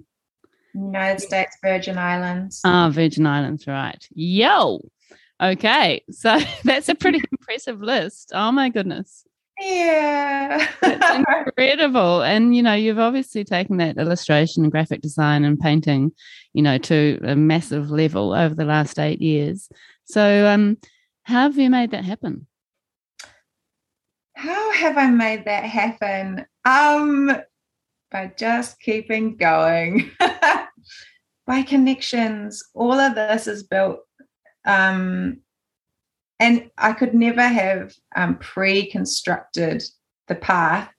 [0.73, 2.61] United States Virgin Islands.
[2.63, 4.07] Ah, Virgin Islands, right.
[4.13, 4.81] Yo.
[5.41, 6.03] Okay.
[6.09, 8.31] So that's a pretty impressive list.
[8.33, 9.25] Oh my goodness.
[9.59, 10.67] Yeah.
[10.81, 12.21] it's incredible.
[12.23, 16.11] And, you know, you've obviously taken that illustration and graphic design and painting,
[16.53, 19.69] you know, to a massive level over the last eight years.
[20.05, 20.77] So, um,
[21.23, 22.47] how have you made that happen?
[24.35, 26.45] How have I made that happen?
[26.65, 27.31] Um,
[28.11, 30.11] by just keeping going.
[31.45, 32.63] by connections.
[32.73, 33.99] All of this is built
[34.65, 35.37] um
[36.39, 39.83] and I could never have um, pre-constructed
[40.27, 40.91] the path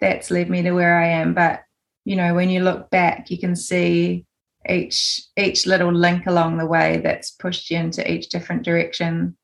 [0.00, 1.34] that's led me to where I am.
[1.34, 1.62] But
[2.04, 4.24] you know, when you look back, you can see
[4.68, 9.36] each each little link along the way that's pushed you into each different direction.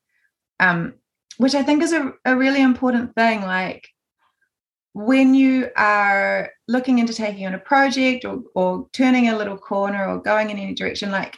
[0.59, 0.95] Um,
[1.37, 3.41] which I think is a, a really important thing.
[3.41, 3.87] Like
[4.93, 10.07] when you are looking into taking on a project or, or turning a little corner
[10.07, 11.37] or going in any direction, like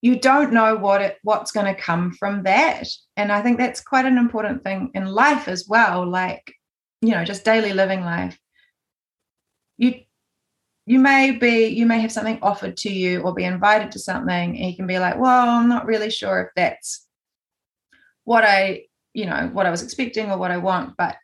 [0.00, 2.88] you don't know what it what's going to come from that.
[3.16, 6.54] And i think that's quite an important thing in life as well like
[7.02, 8.38] you know just daily living life.
[9.76, 10.00] You
[10.86, 14.56] you may be you may have something offered to you or be invited to something
[14.56, 17.06] and you can be like well i'm not really sure if that's
[18.24, 18.82] what i
[19.12, 20.96] you know what i was expecting or what i want.
[20.96, 21.16] But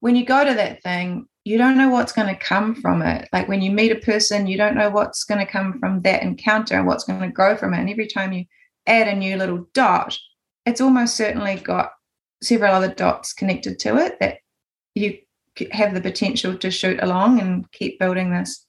[0.00, 3.26] when you go to that thing you don't know what's going to come from it.
[3.32, 6.22] Like when you meet a person, you don't know what's going to come from that
[6.22, 7.80] encounter and what's going to grow from it.
[7.80, 8.44] And every time you
[8.86, 10.18] add a new little dot,
[10.66, 11.92] it's almost certainly got
[12.42, 14.40] several other dots connected to it that
[14.94, 15.16] you
[15.72, 18.66] have the potential to shoot along and keep building this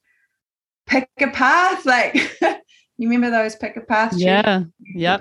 [0.86, 1.84] pick a path.
[1.84, 2.14] Like
[2.96, 4.14] you remember those pick a path?
[4.16, 4.64] Yeah.
[4.94, 5.18] Yeah.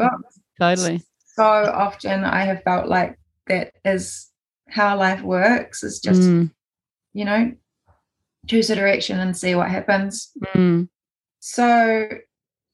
[0.62, 1.04] Totally.
[1.36, 4.30] So often I have felt like that is
[4.70, 5.84] how life works.
[5.84, 6.50] Is just mm
[7.20, 7.52] you know,
[8.48, 10.32] choose a direction and see what happens.
[10.56, 10.88] Mm.
[11.42, 12.08] So,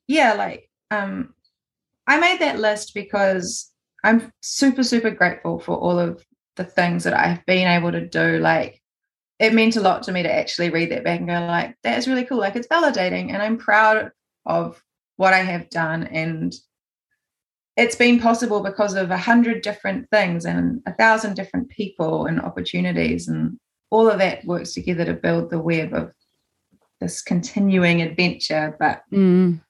[0.08, 1.34] yeah, like um,
[2.06, 3.72] I made that list because
[4.04, 6.24] I'm super, super grateful for all of
[6.58, 8.38] the things that I've been able to do.
[8.38, 8.80] Like,
[9.40, 11.98] it meant a lot to me to actually read that back and go, like, that
[11.98, 12.38] is really cool.
[12.38, 14.12] Like, it's validating, and I'm proud
[14.46, 14.80] of
[15.18, 16.04] what I have done.
[16.04, 16.54] And
[17.78, 22.40] it's been possible because of a hundred different things and a thousand different people and
[22.40, 23.58] opportunities and
[23.96, 26.12] all of that works together to build the web of
[27.00, 29.62] this continuing adventure but Mm.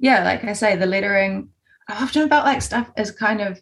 [0.00, 1.48] yeah like i say the lettering
[1.88, 3.60] i often felt like stuff is kind of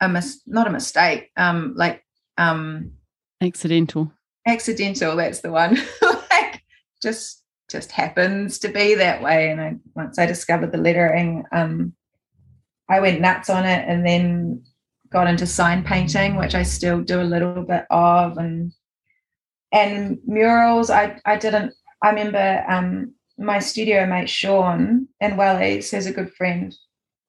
[0.00, 2.04] a mis- not a mistake um like
[2.38, 2.92] um
[3.40, 4.12] Accidental.
[4.46, 5.76] accidental that's the one
[6.30, 6.62] like
[7.02, 11.92] just just happens to be that way and i once i discovered the lettering um
[12.88, 14.62] i went nuts on it and then
[15.10, 18.72] got into sign painting which i still do a little bit of and
[19.72, 26.06] and murals i i didn't i remember um my studio mate sean in wellies who's
[26.06, 26.74] a good friend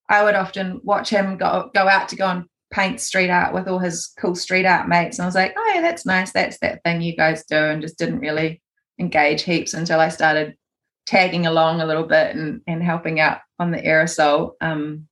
[0.10, 3.68] i would often watch him go go out to go and paint street art with
[3.68, 5.18] all his cool street art mates.
[5.18, 6.32] And I was like, oh, yeah, that's nice.
[6.32, 7.56] That's that thing you guys do.
[7.56, 8.62] And just didn't really
[9.00, 10.58] engage heaps until I started
[11.06, 14.54] tagging along a little bit and, and helping out on the aerosol.
[14.60, 15.08] Um,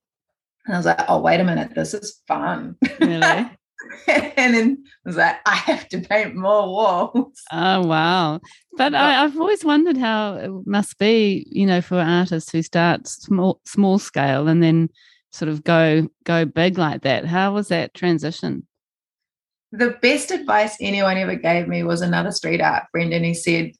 [0.65, 2.77] and I was like, oh, wait a minute, this is fun.
[2.99, 3.49] Really?
[4.07, 7.41] and then I was like, I have to paint more walls.
[7.51, 8.39] Oh wow!
[8.77, 13.07] But I, I've always wondered how it must be, you know, for artists who start
[13.07, 14.89] small, small scale and then
[15.31, 17.25] sort of go go big like that.
[17.25, 18.67] How was that transition?
[19.71, 23.71] The best advice anyone ever gave me was another street art friend, and he said,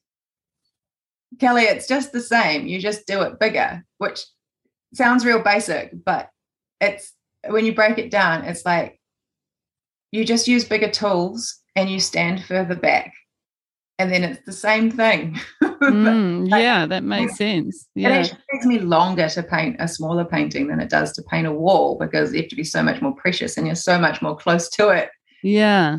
[1.38, 2.66] Kelly, it's just the same.
[2.66, 4.20] You just do it bigger, which
[4.94, 6.30] sounds real basic, but
[6.80, 7.12] it's
[7.48, 9.00] when you break it down, it's like
[10.12, 13.12] you just use bigger tools and you stand further back.
[13.98, 15.40] And then it's the same thing.
[15.62, 17.88] Mm, yeah, that makes sense.
[17.96, 21.22] It Yeah, actually takes me longer to paint a smaller painting than it does to
[21.30, 23.98] paint a wall because you have to be so much more precious and you're so
[23.98, 25.10] much more close to it.
[25.42, 25.98] yeah,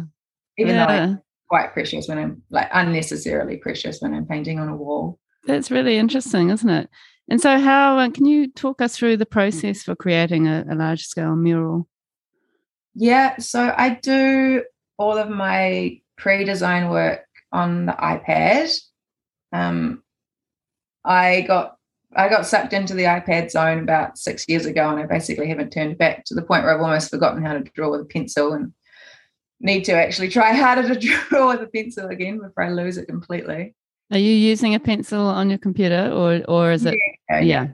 [0.58, 1.04] Even though yeah.
[1.04, 5.20] I'm quite precious when I'm like unnecessarily precious when I'm painting on a wall.
[5.46, 6.90] That's really interesting, isn't it?
[7.30, 10.76] And so, how uh, can you talk us through the process for creating a, a
[10.76, 11.88] large scale mural?
[12.96, 14.64] Yeah, so I do
[14.98, 17.22] all of my pre-design work
[17.52, 18.72] on the iPad.
[19.52, 20.04] Um,
[21.04, 21.78] I got
[22.16, 25.72] I got sucked into the iPad zone about six years ago, and I basically haven't
[25.74, 28.54] turned back to the point where I've almost forgotten how to draw with a pencil
[28.54, 28.72] and
[29.60, 33.08] need to actually try harder to draw with a pencil again before I lose it
[33.08, 33.74] completely.
[34.12, 36.96] Are you using a pencil on your computer, or or is it?
[37.32, 37.68] Uh, Yeah,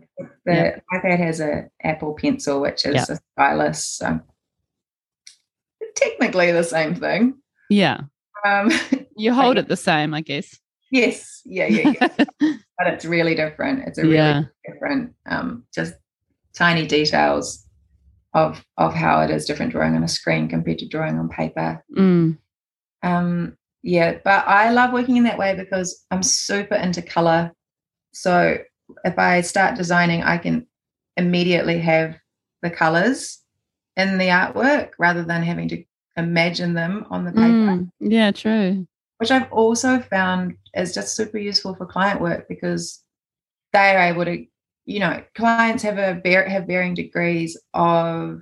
[0.45, 0.79] The Yeah.
[0.93, 3.15] iPad has a Apple Pencil, which is Yeah.
[3.15, 3.85] a stylus.
[3.85, 4.19] So
[5.95, 7.35] technically the same thing.
[7.69, 8.01] yeah.
[8.45, 8.71] Um,
[9.17, 10.57] You hold it the same, I guess.
[10.91, 12.25] yes, yeah, yeah, yeah.
[12.77, 13.85] but it's really different.
[13.85, 14.43] It's a really Yeah.
[14.65, 15.93] different, um, just
[16.53, 17.65] tiny details
[18.33, 21.83] of of how it is different drawing on a screen compared to drawing on paper.
[21.97, 22.37] Mm,
[23.03, 27.51] Um, yeah, but I love working in that way because I'm super into color.
[28.13, 28.57] So
[29.03, 30.65] if I start designing, I can
[31.17, 32.15] immediately have
[32.61, 33.39] the colors
[33.99, 35.83] in the artwork rather than having to
[36.17, 38.87] imagine them on the paper, mm, yeah, true.
[39.17, 43.03] which I've also found is just super useful for client work because
[43.73, 44.45] they are able to,
[44.85, 48.41] you know, clients have a have varying degrees of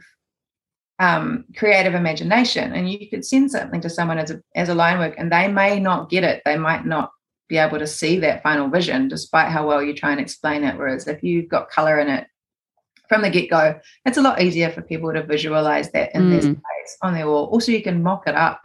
[0.99, 4.99] um, creative imagination, and you could send something to someone as a as a line
[4.99, 6.41] work, and they may not get it.
[6.45, 7.11] They might not
[7.49, 10.77] be able to see that final vision, despite how well you try and explain it.
[10.77, 12.27] Whereas if you've got color in it
[13.09, 16.39] from the get go, it's a lot easier for people to visualize that in their
[16.39, 16.43] Mm.
[16.55, 17.45] space on their wall.
[17.45, 18.61] Also, you can mock it up.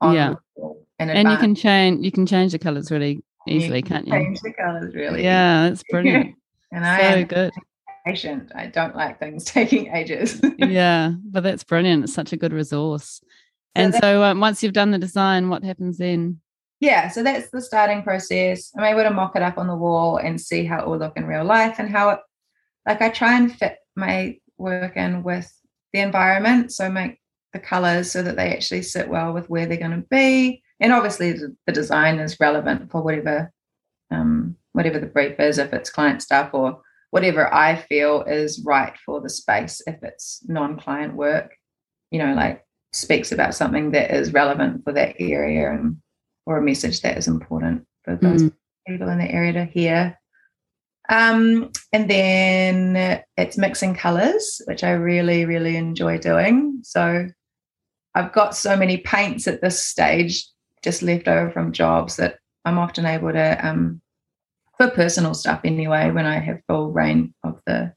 [0.00, 0.28] On Yeah.
[0.30, 4.06] the wall And you can change you can change the colors really easily, can can't
[4.06, 4.12] you?
[4.12, 5.24] change the colors really.
[5.24, 6.36] Yeah, that's brilliant.
[6.72, 7.52] and I so am good.
[8.06, 8.52] patient.
[8.54, 10.40] I don't like things taking ages.
[10.58, 12.04] Yeah, but that's brilliant.
[12.04, 13.20] It's such a good resource.
[13.74, 16.40] And that- so, um, once you've done the design, what happens then?
[16.80, 18.70] yeah, so that's the starting process.
[18.78, 21.16] I'm able to mock it up on the wall and see how it will look
[21.16, 22.20] in real life and how it
[22.88, 25.52] like I try and fit my work in with
[25.92, 26.72] the environment.
[26.72, 27.20] So make
[27.52, 30.62] the colors so that they actually sit well with where they're going to be.
[30.80, 33.52] And obviously the, design is relevant for whatever
[34.10, 36.80] um, whatever the brief is, if it's client stuff or
[37.10, 41.54] whatever I feel is right for the space, if it's non-client work,
[42.10, 45.98] you know, like speaks about something that is relevant for that area and
[46.46, 48.52] or a message that is important for those Mm.
[48.86, 50.17] people in the area to hear.
[51.08, 56.80] Um, and then it's mixing colors, which I really, really enjoy doing.
[56.82, 57.28] So
[58.14, 60.44] I've got so many paints at this stage
[60.82, 64.00] just left over from jobs that I'm often able to, um,
[64.76, 67.94] for personal stuff anyway, when I have full reign of the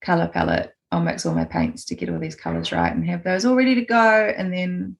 [0.00, 3.24] color palette, I'll mix all my paints to get all these colors right and have
[3.24, 4.32] those all ready to go.
[4.36, 4.96] And then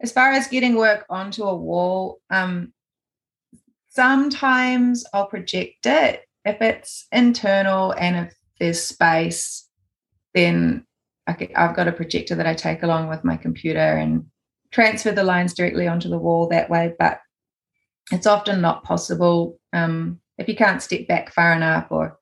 [0.00, 2.72] as far as getting work onto a wall, um,
[3.92, 9.68] sometimes I'll project it if it's internal and if there's space.
[10.34, 10.86] then
[11.26, 14.26] I've got a projector that I take along with my computer and
[14.72, 16.94] transfer the lines directly onto the wall that way.
[16.98, 17.20] But
[18.10, 22.18] it's often not possible um, if you can't step back far enough, or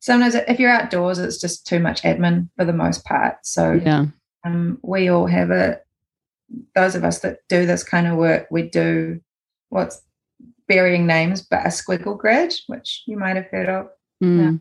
[0.00, 3.36] sometimes if you're outdoors, it's just too much admin for the most part.
[3.42, 4.06] So yeah,
[4.44, 5.80] um, we all have a.
[6.74, 9.20] Those of us that do this kind of work, we do
[9.70, 10.00] what's
[10.68, 13.88] burying names, but a squiggle grid, which you might have heard of.
[14.22, 14.60] Mm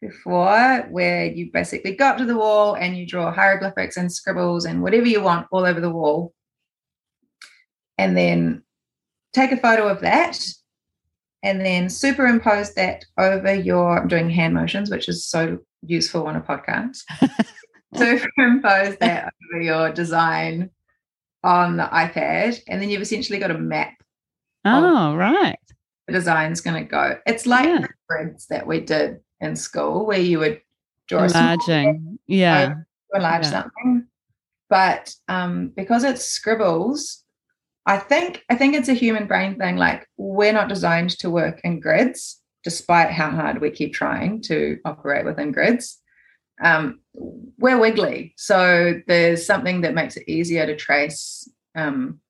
[0.00, 4.64] before where you basically go up to the wall and you draw hieroglyphics and scribbles
[4.64, 6.32] and whatever you want all over the wall.
[7.98, 8.62] And then
[9.32, 10.38] take a photo of that
[11.42, 16.36] and then superimpose that over your, I'm doing hand motions, which is so useful on
[16.36, 17.02] a podcast.
[17.94, 20.70] superimpose that over your design
[21.42, 22.60] on the iPad.
[22.68, 23.94] And then you've essentially got a map.
[24.66, 25.58] Oh, right.
[26.06, 27.18] The design's going to go.
[27.26, 27.80] It's like yeah.
[27.80, 30.60] the grids that we did in school where you would
[31.08, 32.74] draw enlarging, yeah,
[33.14, 33.50] enlarge yeah.
[33.50, 34.06] something.
[34.68, 37.22] But um, because it's scribbles,
[37.86, 39.76] I think I think it's a human brain thing.
[39.76, 44.78] Like we're not designed to work in grids, despite how hard we keep trying to
[44.84, 46.00] operate within grids.
[46.62, 52.20] Um, we're wiggly, so there's something that makes it easier to trace um,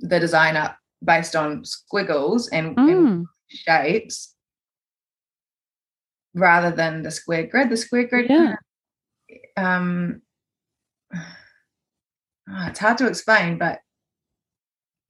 [0.00, 2.90] the design up based on squiggles and, mm.
[2.90, 4.34] and shapes
[6.34, 7.70] rather than the square grid.
[7.70, 8.56] The square grid, yeah.
[9.56, 10.22] um,
[11.14, 13.80] oh, it's hard to explain, but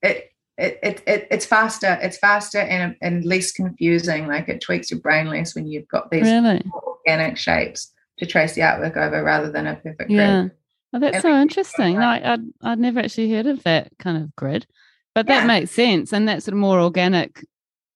[0.01, 1.97] it, it, it, it, it's faster.
[2.01, 4.27] It's faster and, and less confusing.
[4.27, 6.63] Like it tweaks your brain less when you've got these really?
[7.05, 10.41] organic shapes to trace the artwork over rather than a perfect yeah.
[10.41, 10.51] grid.
[10.93, 11.99] Oh, that's and so interesting.
[11.99, 14.67] No, I'd, I'd never actually heard of that kind of grid,
[15.13, 15.47] but that yeah.
[15.47, 16.13] makes sense.
[16.13, 17.43] And that's sort of more organic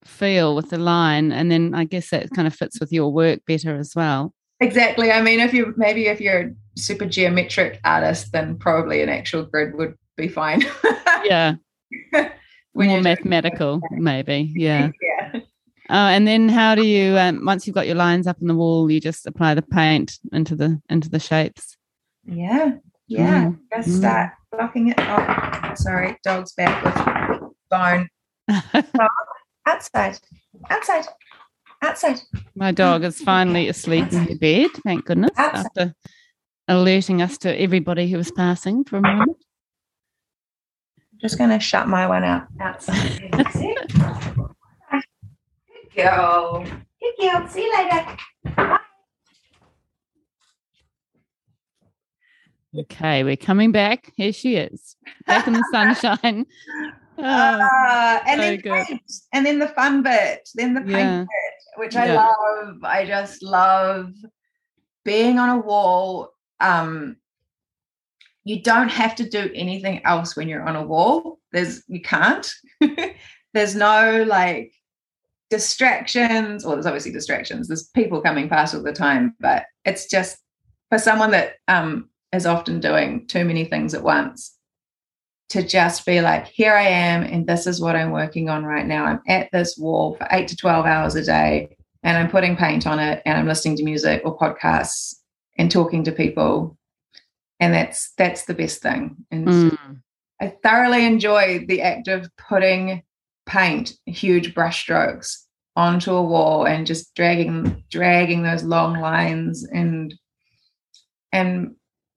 [0.05, 3.39] feel with the line and then i guess that kind of fits with your work
[3.47, 4.33] better as well.
[4.59, 9.09] Exactly i mean if you maybe if you're a super geometric artist then probably an
[9.09, 10.63] actual grid would be fine.
[11.25, 11.55] Yeah.
[12.75, 14.91] More mathematical maybe yeah.
[15.01, 15.39] Yeah.
[15.89, 18.55] Uh, and then how do you um, once you've got your lines up on the
[18.55, 21.77] wall you just apply the paint into the into the shapes?
[22.25, 22.73] Yeah
[23.07, 23.59] yeah mm.
[23.75, 23.97] just mm.
[23.97, 28.09] start blocking it oh sorry dog's back with bone
[29.65, 30.19] outside,
[30.69, 31.05] outside,
[31.81, 32.21] outside.
[32.55, 34.29] My dog is finally asleep outside.
[34.29, 35.65] in bed, thank goodness, outside.
[35.65, 35.95] after
[36.67, 39.37] alerting us to everybody who was passing for a moment.
[41.13, 43.31] I'm just going to shut my one out outside.
[43.31, 43.83] Good
[45.95, 46.65] girl.
[47.01, 47.47] Good girl.
[47.47, 48.17] See you later.
[48.55, 48.79] Bye.
[52.77, 54.11] Okay, we're coming back.
[54.15, 54.95] Here she is,
[55.27, 56.45] back in the sunshine.
[57.17, 59.01] Oh, uh, and so then paint,
[59.31, 61.19] and then the fun bit, then the paint yeah.
[61.19, 62.15] bit, which I yeah.
[62.15, 62.83] love.
[62.83, 64.11] I just love
[65.05, 66.33] being on a wall.
[66.59, 67.15] Um,
[68.43, 71.39] you don't have to do anything else when you're on a wall.
[71.53, 72.51] There's you can't.
[73.53, 74.73] there's no like
[75.49, 76.65] distractions.
[76.65, 77.69] Well, there's obviously distractions.
[77.69, 80.37] There's people coming past all the time, but it's just
[80.89, 84.55] for someone that um, is often doing too many things at once
[85.49, 88.85] to just be like, here I am, and this is what I'm working on right
[88.85, 89.05] now.
[89.05, 92.87] I'm at this wall for eight to 12 hours a day, and I'm putting paint
[92.87, 95.15] on it, and I'm listening to music or podcasts
[95.57, 96.77] and talking to people.
[97.59, 99.15] And that's that's the best thing.
[99.31, 100.01] And mm.
[100.41, 103.03] I thoroughly enjoy the act of putting
[103.45, 110.13] paint, huge brush strokes onto a wall and just dragging dragging those long lines and
[111.31, 111.75] and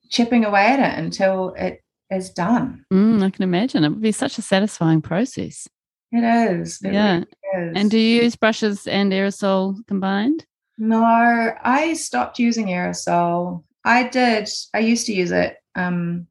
[0.09, 2.84] chipping away at it until it is done.
[2.92, 3.84] Mm, I can imagine.
[3.84, 5.68] It would be such a satisfying process.
[6.12, 6.80] It is.
[6.82, 7.22] It yeah.
[7.54, 7.72] Really is.
[7.76, 10.46] And do you use brushes and aerosol combined?
[10.78, 13.64] No, I stopped using aerosol.
[13.84, 14.48] I did.
[14.74, 16.26] I used to use it, um,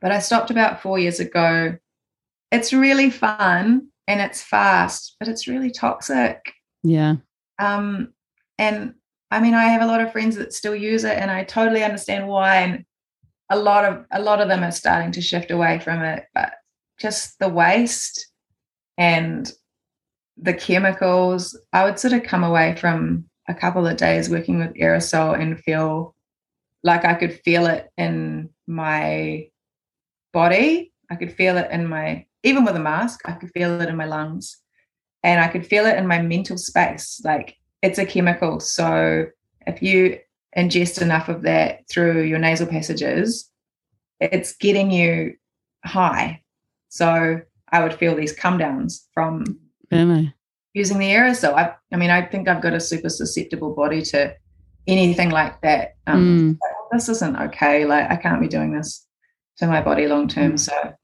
[0.00, 1.76] but I stopped about four years ago.
[2.52, 6.52] It's really fun and it's fast, but it's really toxic.
[6.82, 7.16] Yeah.
[7.58, 8.12] Um,
[8.58, 8.94] and
[9.30, 11.82] I mean, I have a lot of friends that still use it, and I totally
[11.82, 12.56] understand why.
[12.58, 12.84] And
[13.50, 16.54] a lot of a lot of them are starting to shift away from it but
[16.98, 18.28] just the waste
[18.98, 19.52] and
[20.36, 24.74] the chemicals i would sort of come away from a couple of days working with
[24.74, 26.14] aerosol and feel
[26.82, 29.46] like i could feel it in my
[30.32, 33.88] body i could feel it in my even with a mask i could feel it
[33.88, 34.58] in my lungs
[35.22, 39.26] and i could feel it in my mental space like it's a chemical so
[39.66, 40.18] if you
[40.56, 43.50] ingest enough of that through your nasal passages,
[44.20, 45.34] it's getting you
[45.84, 46.42] high.
[46.88, 49.44] So I would feel these come downs from
[49.90, 50.34] really?
[50.72, 51.54] using the aerosol.
[51.54, 54.34] I, I mean, I think I've got a super susceptible body to
[54.86, 55.96] anything like that.
[56.06, 56.58] Um, mm.
[56.92, 57.84] this isn't okay.
[57.84, 59.06] Like I can't be doing this
[59.58, 60.54] to my body long term.
[60.54, 60.60] Mm.
[60.60, 60.94] So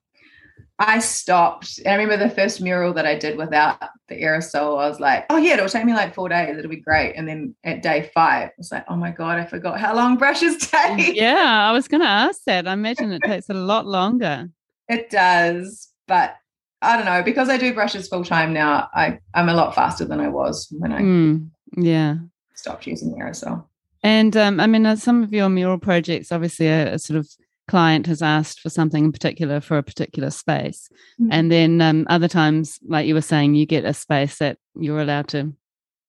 [0.84, 1.78] I stopped.
[1.78, 4.82] And I remember the first mural that I did without the aerosol.
[4.82, 6.58] I was like, oh yeah, it'll take me like four days.
[6.58, 7.14] It'll be great.
[7.14, 10.16] And then at day five, I was like, oh my god, I forgot how long
[10.16, 11.14] brushes take.
[11.14, 12.66] Yeah, I was going to ask that.
[12.66, 14.48] I imagine it takes a lot longer.
[14.88, 16.34] It does, but
[16.82, 18.88] I don't know because I do brushes full time now.
[18.92, 22.16] I I'm a lot faster than I was when I mm, yeah
[22.54, 23.64] stopped using aerosol.
[24.02, 27.28] And um, I mean, uh, some of your mural projects, obviously, are, sort of
[27.68, 30.88] client has asked for something in particular for a particular space,
[31.20, 31.32] mm-hmm.
[31.32, 35.00] and then um, other times, like you were saying, you get a space that you're
[35.00, 35.52] allowed to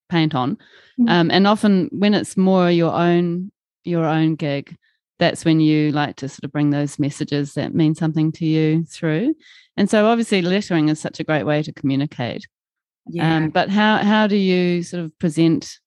[0.08, 1.08] paint on, mm-hmm.
[1.08, 3.50] um, and often when it's more your own
[3.84, 4.76] your own gig,
[5.18, 8.84] that's when you like to sort of bring those messages that mean something to you
[8.84, 9.34] through.
[9.76, 12.46] And so, obviously, lettering is such a great way to communicate.
[13.06, 13.36] Yeah.
[13.36, 15.78] Um, but how how do you sort of present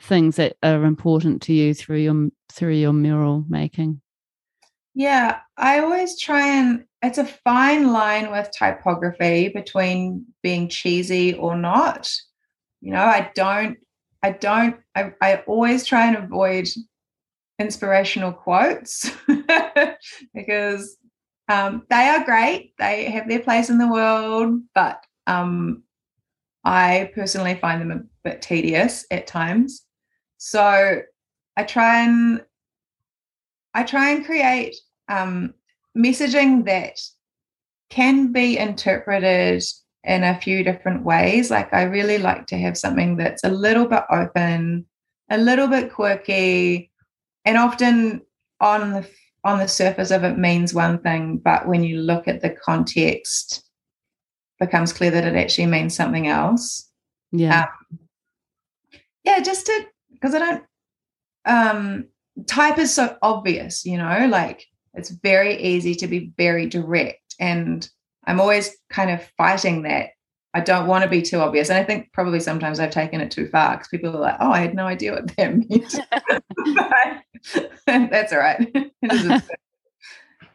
[0.00, 4.00] things that are important to you through your through your mural making?
[4.94, 11.56] Yeah, I always try and it's a fine line with typography between being cheesy or
[11.56, 12.10] not.
[12.80, 13.78] You know, I don't
[14.22, 16.68] I don't I, I always try and avoid
[17.58, 19.10] inspirational quotes
[20.34, 20.96] because
[21.48, 22.74] um, they are great.
[22.78, 25.82] They have their place in the world, but um,
[26.64, 29.84] I personally find them a bit tedious at times.
[30.38, 31.02] So
[31.56, 32.42] I try and
[33.74, 34.76] I try and create
[35.08, 35.54] um,
[35.96, 36.98] messaging that
[37.88, 39.62] can be interpreted
[40.04, 41.50] in a few different ways.
[41.50, 44.86] Like I really like to have something that's a little bit open,
[45.30, 46.90] a little bit quirky,
[47.44, 48.22] and often
[48.60, 49.08] on the
[49.42, 53.64] on the surface of it means one thing, but when you look at the context,
[54.58, 56.90] becomes clear that it actually means something else.
[57.32, 57.62] Yeah.
[57.62, 57.98] Um,
[59.24, 60.64] yeah, just to because I don't
[61.46, 62.06] um
[62.46, 64.64] type is so obvious, you know, like
[64.94, 67.34] it's very easy to be very direct.
[67.38, 67.88] And
[68.26, 70.10] I'm always kind of fighting that.
[70.52, 71.70] I don't want to be too obvious.
[71.70, 74.50] And I think probably sometimes I've taken it too far because people are like, oh,
[74.50, 76.00] I had no idea what that meant.
[78.10, 78.92] That's all right.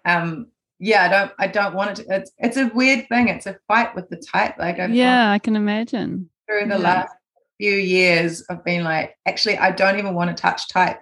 [0.05, 0.47] um,
[0.79, 3.29] yeah, I don't I don't want it to it's it's a weird thing.
[3.29, 4.55] It's a fight with the type.
[4.59, 6.29] Like I've Yeah, I can imagine.
[6.47, 6.77] Through the yeah.
[6.77, 7.15] last
[7.57, 11.01] few years of being like, actually, I don't even want to touch type.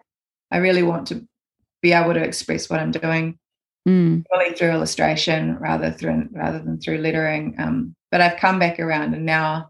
[0.53, 1.27] I really want to
[1.81, 3.39] be able to express what I'm doing
[3.87, 4.23] mm.
[4.31, 7.55] really through illustration rather through rather than through lettering.
[7.57, 9.69] Um, but I've come back around and now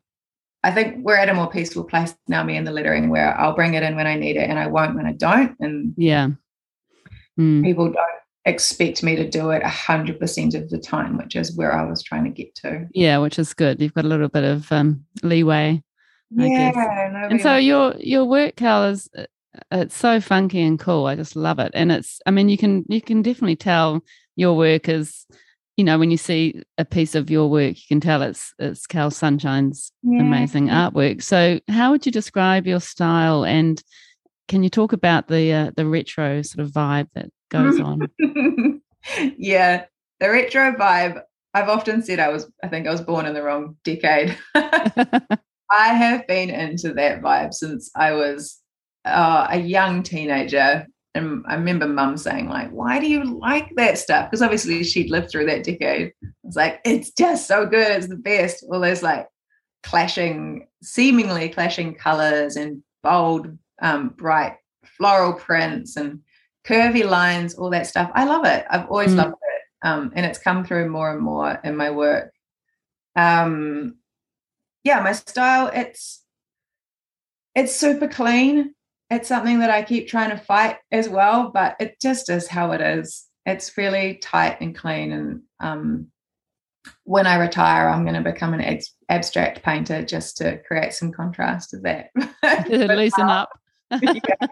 [0.62, 3.56] I think we're at a more peaceful place now, me and the lettering, where I'll
[3.56, 5.56] bring it in when I need it and I won't when I don't.
[5.60, 6.30] And yeah,
[7.40, 7.64] mm.
[7.64, 8.08] people don't
[8.46, 12.26] expect me to do it 100% of the time, which is where I was trying
[12.26, 12.88] to get to.
[12.94, 13.82] Yeah, which is good.
[13.82, 15.82] You've got a little bit of um, leeway
[16.40, 19.26] I yeah, and so your your work, Kel, is uh,
[19.72, 21.06] it's so funky and cool.
[21.06, 22.20] I just love it, and it's.
[22.26, 24.04] I mean, you can you can definitely tell
[24.36, 25.26] your work is.
[25.76, 28.86] You know, when you see a piece of your work, you can tell it's it's
[28.86, 30.22] Kel Sunshine's yeah.
[30.22, 31.24] amazing artwork.
[31.24, 33.82] So, how would you describe your style, and
[34.48, 38.08] can you talk about the uh, the retro sort of vibe that goes on?
[39.38, 39.86] yeah,
[40.20, 41.22] the retro vibe.
[41.56, 42.50] I've often said I was.
[42.64, 44.38] I think I was born in the wrong decade.
[44.56, 48.60] I have been into that vibe since I was
[49.06, 50.88] uh, a young teenager.
[51.16, 54.30] And I remember mum saying, like, why do you like that stuff?
[54.30, 56.14] Because obviously she'd lived through that decade.
[56.44, 57.92] It's like, it's just so good.
[57.92, 58.66] It's the best.
[58.70, 59.28] All those like
[59.84, 64.56] clashing, seemingly clashing colors and bold, um, bright
[64.98, 66.22] floral prints and
[66.66, 68.10] curvy lines, all that stuff.
[68.16, 68.66] I love it.
[68.70, 69.18] I've always mm.
[69.18, 69.88] loved it.
[69.88, 72.34] Um, and it's come through more and more in my work.
[73.16, 73.98] Um,
[74.84, 76.24] yeah, my style, it's
[77.56, 78.74] it's super clean.
[79.14, 82.72] It's something that I keep trying to fight as well, but it just is how
[82.72, 83.26] it is.
[83.46, 85.12] It's really tight and clean.
[85.12, 86.08] And um,
[87.04, 91.12] when I retire, I'm going to become an ex- abstract painter just to create some
[91.12, 92.10] contrast to that.
[92.70, 93.50] Loosen up.
[94.02, 94.48] yeah.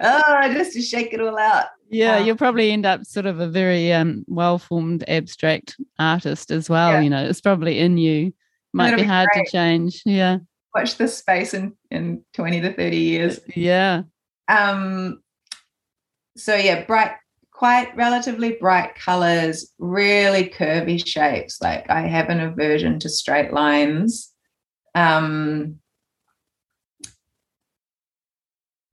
[0.00, 1.66] Oh, just to shake it all out.
[1.88, 6.50] Yeah, um, you'll probably end up sort of a very um, well formed abstract artist
[6.50, 6.92] as well.
[6.92, 7.00] Yeah.
[7.00, 8.32] You know, it's probably in you
[8.72, 9.46] might be, be hard great.
[9.46, 10.02] to change.
[10.04, 10.38] Yeah.
[10.74, 13.40] Watch this space in, in 20 to 30 years.
[13.54, 14.02] Yeah.
[14.48, 15.22] Um
[16.36, 17.12] so yeah, bright,
[17.50, 21.62] quite relatively bright colors, really curvy shapes.
[21.62, 24.32] Like I have an aversion to straight lines.
[24.94, 25.80] Um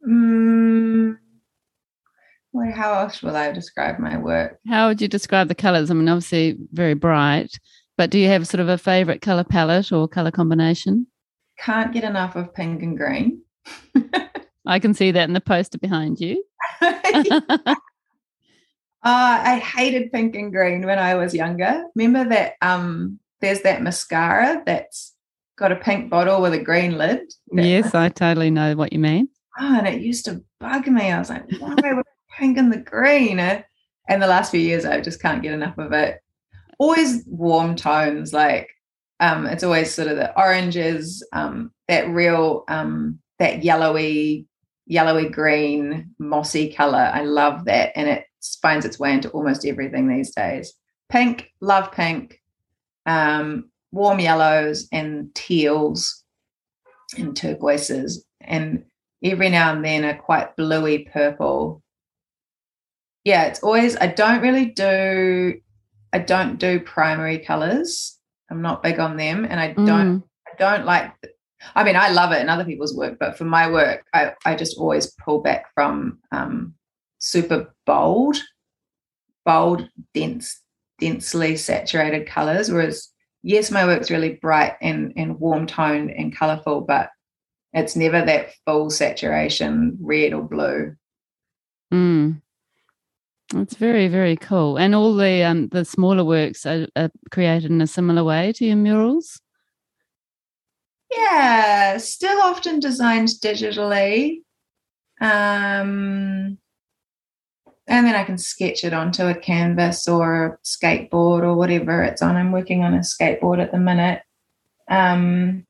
[0.08, 1.18] mm,
[2.54, 4.60] well, how else will I describe my work?
[4.68, 5.90] How would you describe the colors?
[5.90, 7.60] I mean, obviously very bright.
[7.98, 11.08] But do you have sort of a favorite color palette or color combination?
[11.60, 13.42] Can't get enough of pink and green.
[14.66, 16.44] I can see that in the poster behind you.
[16.82, 17.76] uh,
[19.04, 21.86] I hated pink and green when I was younger.
[21.96, 25.14] Remember that um, there's that mascara that's
[25.58, 27.32] got a pink bottle with a green lid?
[27.52, 29.30] Yes, I totally know what you mean.
[29.60, 31.12] Oh, and it used to bug me.
[31.12, 32.06] I was like, why would
[32.38, 33.40] pink and the green?
[33.40, 36.20] And the last few years, I just can't get enough of it.
[36.80, 38.70] Always warm tones, like
[39.24, 44.46] um, it's always sort of the oranges, um, that real um, that yellowy,
[44.86, 47.10] yellowy green, mossy color.
[47.14, 48.26] I love that, and it
[48.62, 50.74] finds its way into almost everything these days.
[51.08, 52.42] Pink, love pink.
[53.06, 56.26] Um, warm yellows and teals
[57.18, 58.84] and turquoises, and
[59.24, 61.82] every now and then a quite bluey purple.
[63.24, 63.96] Yeah, it's always.
[63.96, 65.62] I don't really do.
[66.12, 68.20] I don't do primary colors.
[68.54, 70.20] I'm not big on them, and I don't.
[70.20, 70.24] Mm.
[70.48, 71.12] I don't like.
[71.76, 74.56] I mean, I love it in other people's work, but for my work, I I
[74.56, 76.76] just always pull back from um,
[77.18, 78.38] super bold,
[79.44, 80.62] bold, dense,
[81.00, 82.72] densely saturated colors.
[82.72, 83.10] Whereas,
[83.42, 87.10] yes, my work's really bright and and warm toned and colorful, but
[87.74, 90.96] it's never that full saturation red or blue.
[91.92, 92.43] Mm.
[93.56, 94.78] It's very, very cool.
[94.78, 98.66] And all the um, the smaller works are, are, created in a similar way to
[98.66, 99.40] your murals.
[101.12, 104.42] Yeah, still often designed digitally.
[105.22, 106.58] Um,
[107.88, 112.22] and then I can sketch it onto a canvas or a skateboard or whatever it's
[112.22, 112.36] on.
[112.36, 114.22] I'm working on a skateboard at the minute.
[114.90, 115.66] Um,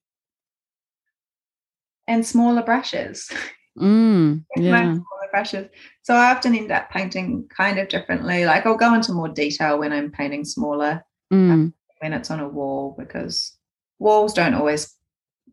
[2.07, 3.31] and smaller brushes.
[3.79, 4.97] Mm, yeah.
[6.03, 8.45] So I often end up painting kind of differently.
[8.45, 11.51] Like I'll go into more detail when I'm painting smaller mm.
[11.51, 13.57] um, when it's on a wall because
[13.99, 14.95] walls don't always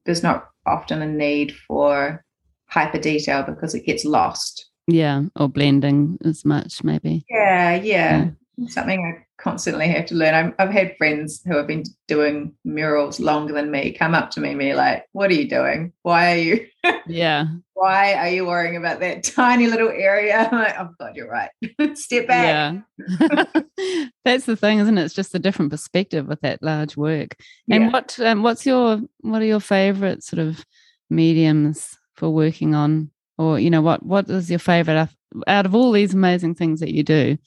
[0.04, 2.24] there's not often a need for
[2.66, 4.66] hyper detail because it gets lost.
[4.86, 7.24] Yeah, or blending as much maybe.
[7.30, 7.82] Yeah, yeah.
[7.82, 8.30] yeah.
[8.68, 10.54] Something I constantly have to learn.
[10.58, 14.40] i have had friends who have been doing murals longer than me come up to
[14.40, 15.92] me and be like, "What are you doing?
[16.02, 16.66] Why are you?
[17.06, 21.30] Yeah, why are you worrying about that tiny little area?" I'm like, "Oh God, you're
[21.30, 21.50] right.
[21.94, 23.44] Step back." Yeah,
[24.24, 25.04] that's the thing, isn't it?
[25.04, 27.36] It's just a different perspective with that large work.
[27.70, 27.90] And yeah.
[27.90, 30.64] what um, what's your what are your favorite sort of
[31.08, 35.08] mediums for working on, or you know what what is your favorite
[35.46, 37.38] out of all these amazing things that you do?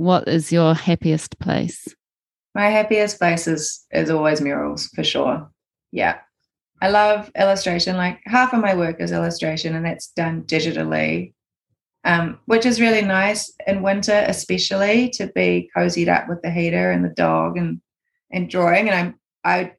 [0.00, 1.86] What is your happiest place?
[2.54, 5.50] My happiest place is is always murals for sure.
[5.92, 6.16] Yeah.
[6.80, 7.98] I love illustration.
[7.98, 11.34] Like half of my work is illustration and that's done digitally.
[12.04, 16.90] Um, which is really nice in winter, especially to be cozied up with the heater
[16.90, 17.82] and the dog and
[18.32, 18.88] and drawing.
[18.88, 19.72] And I'm I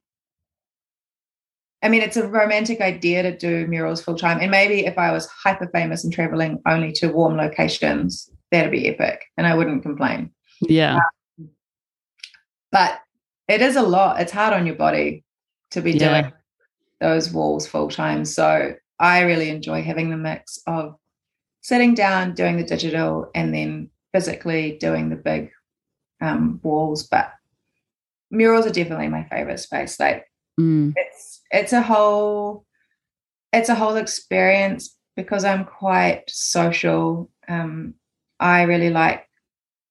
[1.81, 4.37] I mean, it's a romantic idea to do murals full time.
[4.39, 8.87] And maybe if I was hyper famous and traveling only to warm locations, that'd be
[8.87, 10.31] epic and I wouldn't complain.
[10.61, 10.99] Yeah.
[11.39, 11.49] Um,
[12.71, 12.99] but
[13.47, 14.21] it is a lot.
[14.21, 15.23] It's hard on your body
[15.71, 16.21] to be yeah.
[16.21, 16.33] doing
[16.99, 18.25] those walls full time.
[18.25, 20.95] So I really enjoy having the mix of
[21.61, 25.51] sitting down, doing the digital, and then physically doing the big
[26.21, 27.07] um, walls.
[27.07, 27.31] But
[28.29, 29.99] murals are definitely my favorite space.
[29.99, 30.25] Like
[30.59, 30.93] mm.
[30.95, 32.65] it's it's a whole
[33.51, 37.29] it's a whole experience because I'm quite social.
[37.47, 37.95] Um,
[38.41, 39.27] I really like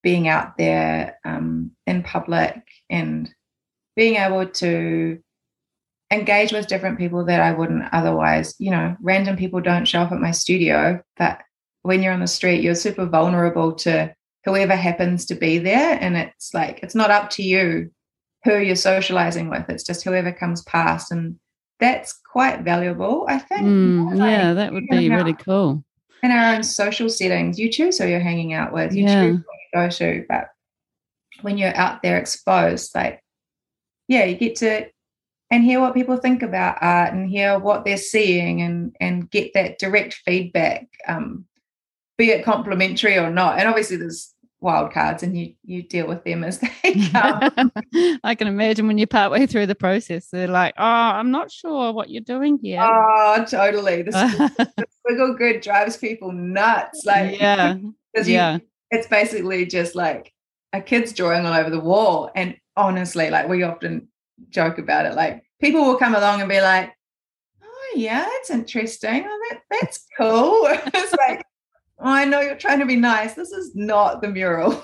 [0.03, 3.33] being out there um, in public and
[3.97, 5.19] being able to
[6.11, 8.55] engage with different people that I wouldn't otherwise.
[8.59, 11.41] You know, random people don't show up at my studio, but
[11.83, 15.97] when you're on the street, you're super vulnerable to whoever happens to be there.
[16.01, 17.91] And it's like, it's not up to you
[18.45, 21.13] who you're socializing with, it's just whoever comes past.
[21.13, 21.39] And
[21.79, 23.63] that's quite valuable, I think.
[23.63, 25.85] Mm, yeah, that would be really cool
[26.23, 29.23] in our own social settings, you choose who you're hanging out with, you yeah.
[29.23, 30.25] choose who you go to.
[30.29, 30.49] But
[31.43, 33.23] when you're out there exposed, like,
[34.09, 34.87] yeah, you get to
[35.51, 39.53] and hear what people think about art and hear what they're seeing and and get
[39.55, 41.45] that direct feedback, um,
[42.19, 43.59] be it complimentary or not.
[43.59, 47.73] And obviously there's wild cards and you you deal with them as they come.
[48.25, 51.93] I can imagine when you're partway through the process, they're like, "Oh, I'm not sure
[51.93, 54.03] what you're doing here." Oh, totally.
[54.03, 54.11] The,
[55.09, 57.05] squiggle grid drives people nuts.
[57.05, 57.77] Like, yeah,
[58.15, 58.55] yeah.
[58.55, 60.33] You, it's basically just like
[60.73, 62.31] a kid's drawing all over the wall.
[62.35, 64.09] And honestly, like we often
[64.51, 65.15] joke about it.
[65.15, 66.93] Like people will come along and be like,
[67.63, 69.25] "Oh, yeah, that's interesting.
[69.27, 71.45] Oh, that that's cool." it's like
[72.01, 73.35] oh, I know you're trying to be nice.
[73.35, 74.83] This is not the mural.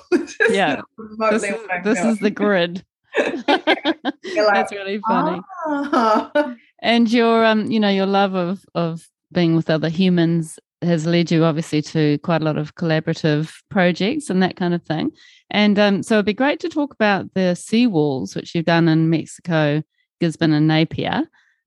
[0.50, 0.80] yeah.
[1.30, 1.54] This, is,
[1.84, 2.84] this is, the grid.
[3.18, 5.40] like, That's really funny.
[5.66, 6.54] Oh.
[6.82, 11.30] And your um, you know, your love of of being with other humans has led
[11.30, 15.10] you obviously to quite a lot of collaborative projects and that kind of thing.
[15.50, 19.10] And um, so it'd be great to talk about the seawalls, which you've done in
[19.10, 19.82] Mexico,
[20.20, 21.22] Gisborne, and Napier.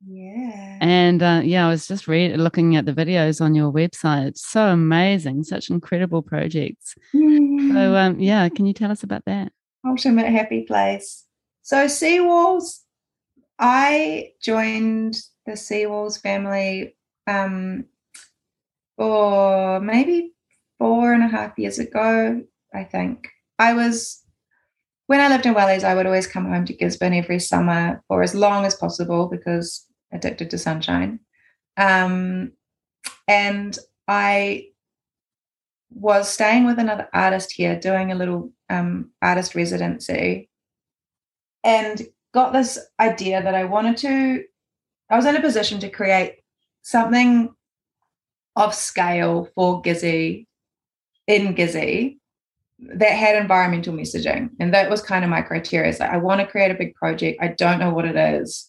[0.06, 0.78] Yeah.
[0.82, 4.28] And uh, yeah, I was just read, looking at the videos on your website.
[4.28, 6.96] It's so amazing, such incredible projects.
[7.14, 7.74] Mm.
[7.74, 9.52] So um, yeah, can you tell us about that?
[9.86, 11.26] Ultimate happy place.
[11.64, 12.80] So seawalls,
[13.60, 16.96] I joined the seawalls family
[17.28, 17.86] um,
[18.98, 20.34] for maybe
[20.78, 22.42] four and a half years ago,
[22.74, 23.28] I think.
[23.58, 24.24] I was,
[25.08, 28.24] when I lived in Wellies, I would always come home to Gisborne every summer for
[28.24, 31.20] as long as possible because addicted to sunshine.
[31.78, 32.54] Um,
[33.28, 34.68] and I
[35.92, 40.50] was staying with another artist here, doing a little um, artist residency,
[41.64, 42.02] and
[42.34, 44.44] got this idea that I wanted to.
[45.10, 46.36] I was in a position to create
[46.82, 47.54] something
[48.56, 50.46] of scale for Gizzy
[51.28, 52.20] in Gizzy
[52.80, 54.50] that had environmental messaging.
[54.60, 55.90] And that was kind of my criteria.
[55.90, 57.42] It's like I want to create a big project.
[57.42, 58.69] I don't know what it is.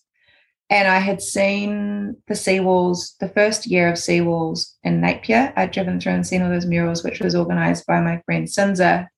[0.71, 5.53] And I had seen the seawalls, the first year of seawalls in Napier.
[5.57, 9.09] I'd driven through and seen all those murals, which was organized by my friend Cinzah.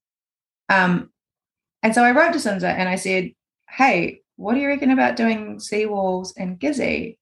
[0.71, 1.11] Um,
[1.83, 3.33] and so I wrote to Cinzah and I said,
[3.69, 7.19] Hey, what do you reckon about doing seawalls in Gizzy?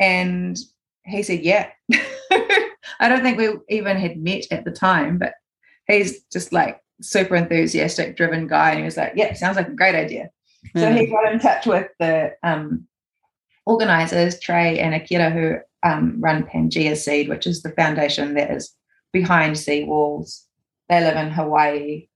[0.00, 0.58] And
[1.04, 1.70] he said, Yeah.
[3.00, 5.34] I don't think we even had met at the time, but
[5.86, 8.70] he's just like super enthusiastic, driven guy.
[8.70, 10.30] And he was like, Yeah, sounds like a great idea.
[10.74, 10.80] Yeah.
[10.80, 12.88] So he got in touch with the um,
[13.66, 18.74] organizers, Trey and Akira, who um, run PangeaSeed, which is the foundation that is
[19.12, 20.44] behind Seawalls.
[20.88, 22.08] They live in Hawaii.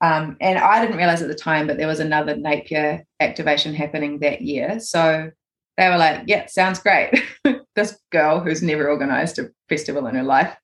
[0.00, 4.18] Um, and I didn't realize at the time, but there was another Napier activation happening
[4.18, 4.80] that year.
[4.80, 5.30] So
[5.76, 7.22] they were like, yeah, sounds great.
[7.74, 10.54] this girl who's never organized a festival in her life,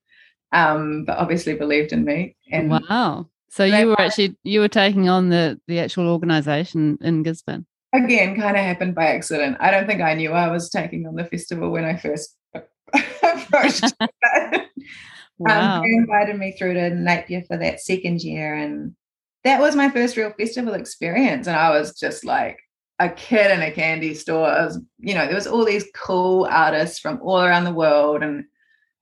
[0.51, 2.35] um, but obviously believed in me.
[2.51, 3.29] And wow.
[3.49, 7.65] So you were actually you were taking on the the actual organization in Gisborne.
[7.93, 9.57] Again, kind of happened by accident.
[9.59, 13.93] I don't think I knew I was taking on the festival when I first approached.
[15.39, 15.77] wow.
[15.77, 18.95] Um, they invited me through to Napier for that second year, and
[19.43, 21.47] that was my first real festival experience.
[21.47, 22.59] And I was just like,
[22.99, 24.41] a kid in a candy store.
[24.41, 28.45] Was, you know, there was all these cool artists from all around the world, and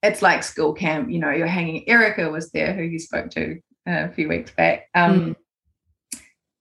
[0.04, 1.10] it's like school camp.
[1.10, 1.88] You know, you're hanging.
[1.90, 4.88] Erica was there, who you spoke to uh, a few weeks back.
[4.94, 5.36] Um, mm.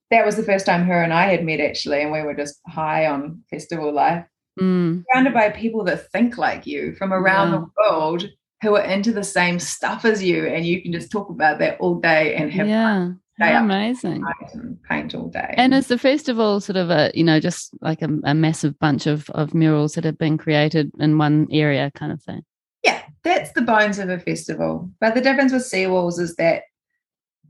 [0.09, 2.59] That was the first time her and I had met actually, and we were just
[2.67, 4.25] high on festival life,
[4.59, 5.03] mm.
[5.11, 7.59] surrounded by people that think like you from around yeah.
[7.59, 8.29] the world
[8.61, 11.79] who are into the same stuff as you, and you can just talk about that
[11.79, 12.95] all day and have yeah.
[12.95, 14.23] fun amazing.
[14.53, 15.53] And paint all day.
[15.57, 19.07] And is the festival sort of a, you know, just like a, a, massive bunch
[19.07, 22.41] of, of murals that have been created in one area kind of thing?
[22.83, 24.89] Yeah, that's the bones of a festival.
[24.99, 26.63] But the difference with Seawalls is that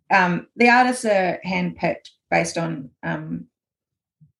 [0.09, 3.45] um, the artists are handpicked based on um,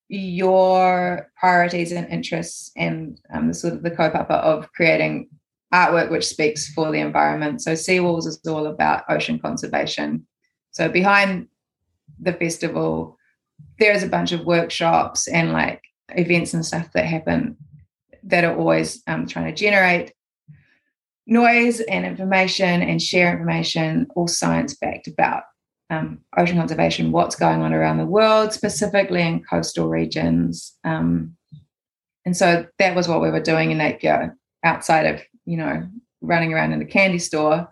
[0.09, 5.29] your priorities and interests and um, the sort of the kaupapa of creating
[5.73, 7.61] artwork which speaks for the environment.
[7.61, 10.25] So Seawalls is all about ocean conservation
[10.77, 11.47] so behind
[12.19, 13.17] the festival,
[13.79, 17.57] there's a bunch of workshops and like events and stuff that happen
[18.21, 20.13] that are always um, trying to generate
[21.25, 25.45] noise and information and share information, all science backed about
[25.89, 30.75] um, ocean conservation, what's going on around the world, specifically in coastal regions.
[30.83, 31.35] Um,
[32.25, 35.87] and so that was what we were doing in Napier outside of, you know,
[36.21, 37.69] running around in the candy store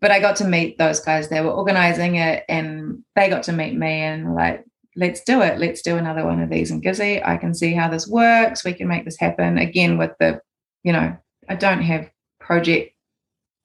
[0.00, 1.28] but I got to meet those guys.
[1.28, 4.64] They were organizing it and they got to meet me and like,
[4.96, 5.58] let's do it.
[5.58, 7.26] Let's do another one of these in Gizzy.
[7.26, 8.64] I can see how this works.
[8.64, 10.40] We can make this happen again with the,
[10.82, 11.16] you know,
[11.48, 12.94] I don't have project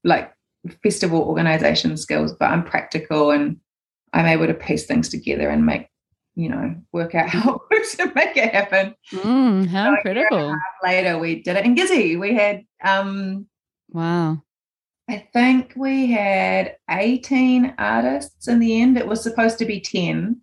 [0.04, 0.32] like
[0.84, 3.58] festival organization skills, but I'm practical and
[4.14, 5.88] I'm able to piece things together and make,
[6.36, 8.96] you know, work out how to make it happen.
[9.12, 10.56] Mm, how so critical.
[10.84, 12.20] Later, we did it in Gizzy.
[12.20, 13.48] We had, um,
[13.92, 14.42] wow
[15.08, 18.98] I think we had 18 artists in the end.
[18.98, 20.42] It was supposed to be 10,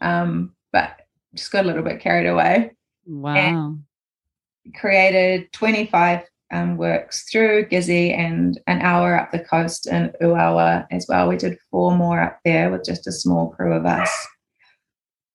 [0.00, 1.00] um, but
[1.34, 2.72] just got a little bit carried away.
[3.06, 3.76] Wow.
[4.76, 6.22] created 25
[6.52, 11.28] um, works through Gizzy and an hour up the coast in Uawa as well.
[11.28, 14.10] We did four more up there with just a small crew of us.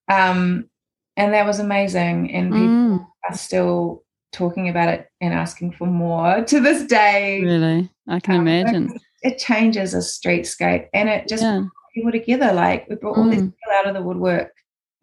[0.10, 0.70] Um,
[1.18, 2.32] and that was amazing.
[2.32, 3.08] And people mm.
[3.30, 7.44] are still talking about it and asking for more to this day.
[7.44, 7.90] Really?
[8.08, 8.98] I can um, imagine.
[9.22, 11.66] It changes a streetscape and it just yeah.
[11.94, 12.54] people together.
[12.54, 13.32] Like we brought all mm.
[13.32, 14.54] these people out of the woodwork.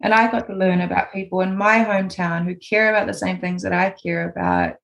[0.01, 3.39] And I got to learn about people in my hometown who care about the same
[3.39, 4.75] things that I care about.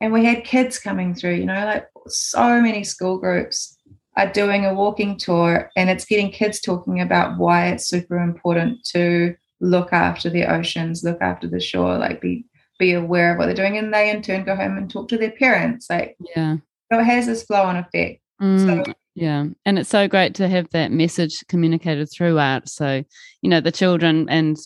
[0.00, 3.76] And we had kids coming through, you know, like so many school groups
[4.16, 8.84] are doing a walking tour and it's getting kids talking about why it's super important
[8.84, 12.44] to look after the oceans, look after the shore, like be
[12.78, 13.76] be aware of what they're doing.
[13.76, 15.88] And they in turn go home and talk to their parents.
[15.90, 16.56] Like yeah.
[16.90, 18.20] So it has this flow on effect.
[18.40, 19.46] Mm, so, yeah.
[19.66, 22.68] And it's so great to have that message communicated throughout.
[22.68, 23.04] So,
[23.42, 24.56] you know, the children and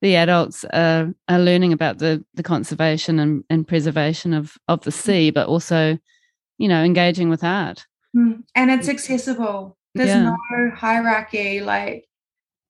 [0.00, 4.92] the adults are, are learning about the, the conservation and, and preservation of, of the
[4.92, 5.98] sea, but also,
[6.58, 7.86] you know, engaging with art.
[8.16, 9.76] Mm, and it's accessible.
[9.94, 10.22] There's yeah.
[10.22, 11.60] no hierarchy.
[11.60, 12.08] Like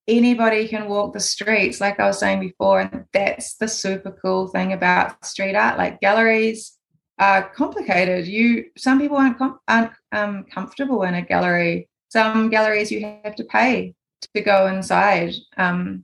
[0.07, 2.81] anybody can walk the streets, like I was saying before.
[2.81, 5.77] And that's the super cool thing about street art.
[5.77, 6.77] Like galleries
[7.17, 8.27] are complicated.
[8.27, 11.87] You some people aren't, com- aren't um, comfortable in a gallery.
[12.09, 13.93] Some galleries you have to pay
[14.33, 15.33] to go inside.
[15.55, 16.03] Um,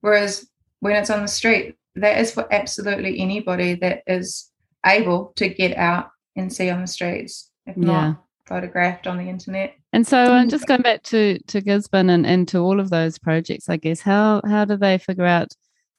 [0.00, 0.48] whereas
[0.80, 4.50] when it's on the street, that is for absolutely anybody that is
[4.86, 7.84] able to get out and see on the streets, if yeah.
[7.84, 9.74] not photographed on the internet.
[9.92, 13.18] And so, uh, just going back to to Gisborne and, and to all of those
[13.18, 15.48] projects, I guess how how do they figure out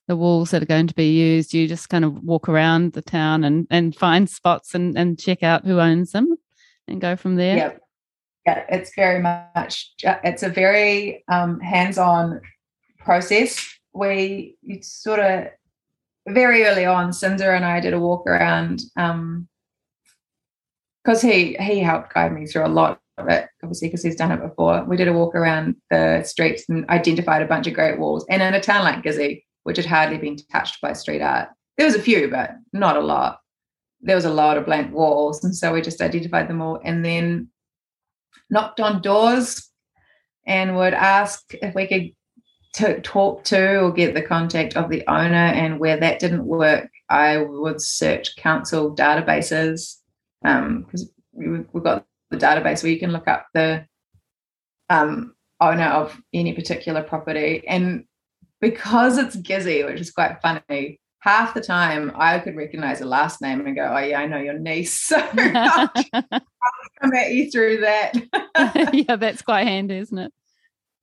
[0.07, 1.53] the walls that are going to be used?
[1.53, 5.43] You just kind of walk around the town and and find spots and and check
[5.43, 6.35] out who owns them,
[6.87, 7.57] and go from there.
[7.57, 7.71] Yeah,
[8.45, 12.41] yeah, it's very much it's a very um, hands on
[12.99, 15.47] process we sort of
[16.27, 19.47] very early on, Cinzah and I did a walk around um
[21.03, 24.31] because he he helped guide me through a lot of it, obviously because he's done
[24.31, 24.83] it before.
[24.85, 28.25] We did a walk around the streets and identified a bunch of great walls.
[28.29, 31.85] And in a town like Gizzy, which had hardly been touched by street art, there
[31.85, 33.39] was a few, but not a lot.
[34.01, 37.03] There was a lot of blank walls, and so we just identified them all, and
[37.03, 37.49] then
[38.49, 39.69] knocked on doors
[40.47, 42.11] and would ask if we could
[42.73, 45.35] to talk to or get the contact of the owner.
[45.35, 49.97] And where that didn't work, I would search council databases
[50.41, 53.85] because um, we've got the database where you can look up the
[54.89, 57.63] um, owner of any particular property.
[57.67, 58.05] And
[58.61, 63.41] because it's Gizzy, which is quite funny, half the time I could recognize a last
[63.41, 65.89] name and go, "Oh yeah, I know your niece." So I'll,
[67.01, 68.13] come at you through that.
[68.93, 70.33] yeah, that's quite handy, isn't it?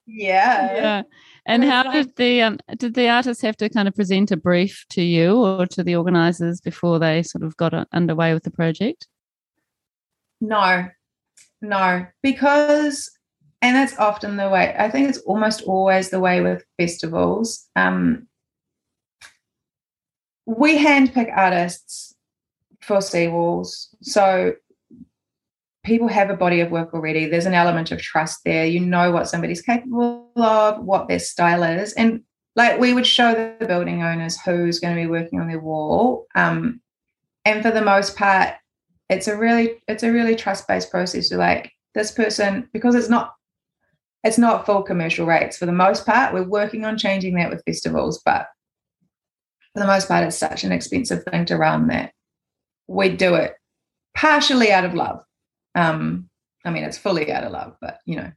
[0.07, 0.75] Yeah.
[0.75, 1.03] Yeah.
[1.47, 4.85] And how did the um, did the artists have to kind of present a brief
[4.91, 9.07] to you or to the organisers before they sort of got underway with the project?
[10.41, 10.89] No,
[11.63, 13.11] no, because
[13.63, 14.75] and that's often the way.
[14.77, 17.65] I think it's almost always the way with festivals.
[17.77, 18.27] Um,
[20.47, 22.13] we handpick artists
[22.81, 24.55] for Seawalls, so
[25.85, 27.27] people have a body of work already.
[27.27, 28.67] There's an element of trust there.
[28.67, 31.93] You know what somebody's capable of, what their style is.
[31.95, 32.23] And
[32.55, 36.27] like we would show the building owners who's going to be working on their wall.
[36.35, 36.81] Um,
[37.45, 38.55] and for the most part,
[39.09, 41.31] it's a really it's a really trust-based process.
[41.31, 43.35] You're like, this person, because it's not
[44.25, 46.35] it's not full commercial rates for the most part.
[46.35, 48.49] We're working on changing that with festivals, but
[49.73, 52.13] for the most part, it's such an expensive thing to run that
[52.89, 53.55] we do it
[54.15, 55.21] partially out of love
[55.77, 56.29] um,
[56.65, 58.33] I mean, it's fully out of love, but you know,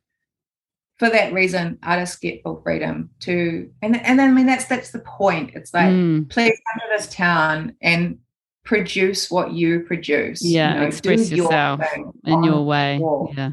[0.99, 4.91] for that reason, artists get full freedom to, and and then I mean that's that's
[4.91, 5.51] the point.
[5.55, 6.29] It's like mm.
[6.29, 8.19] please come to this town and
[8.65, 10.43] produce what you produce.
[10.43, 11.81] Yeah, you know, express yourself
[12.25, 13.01] in your way.
[13.35, 13.51] Yeah,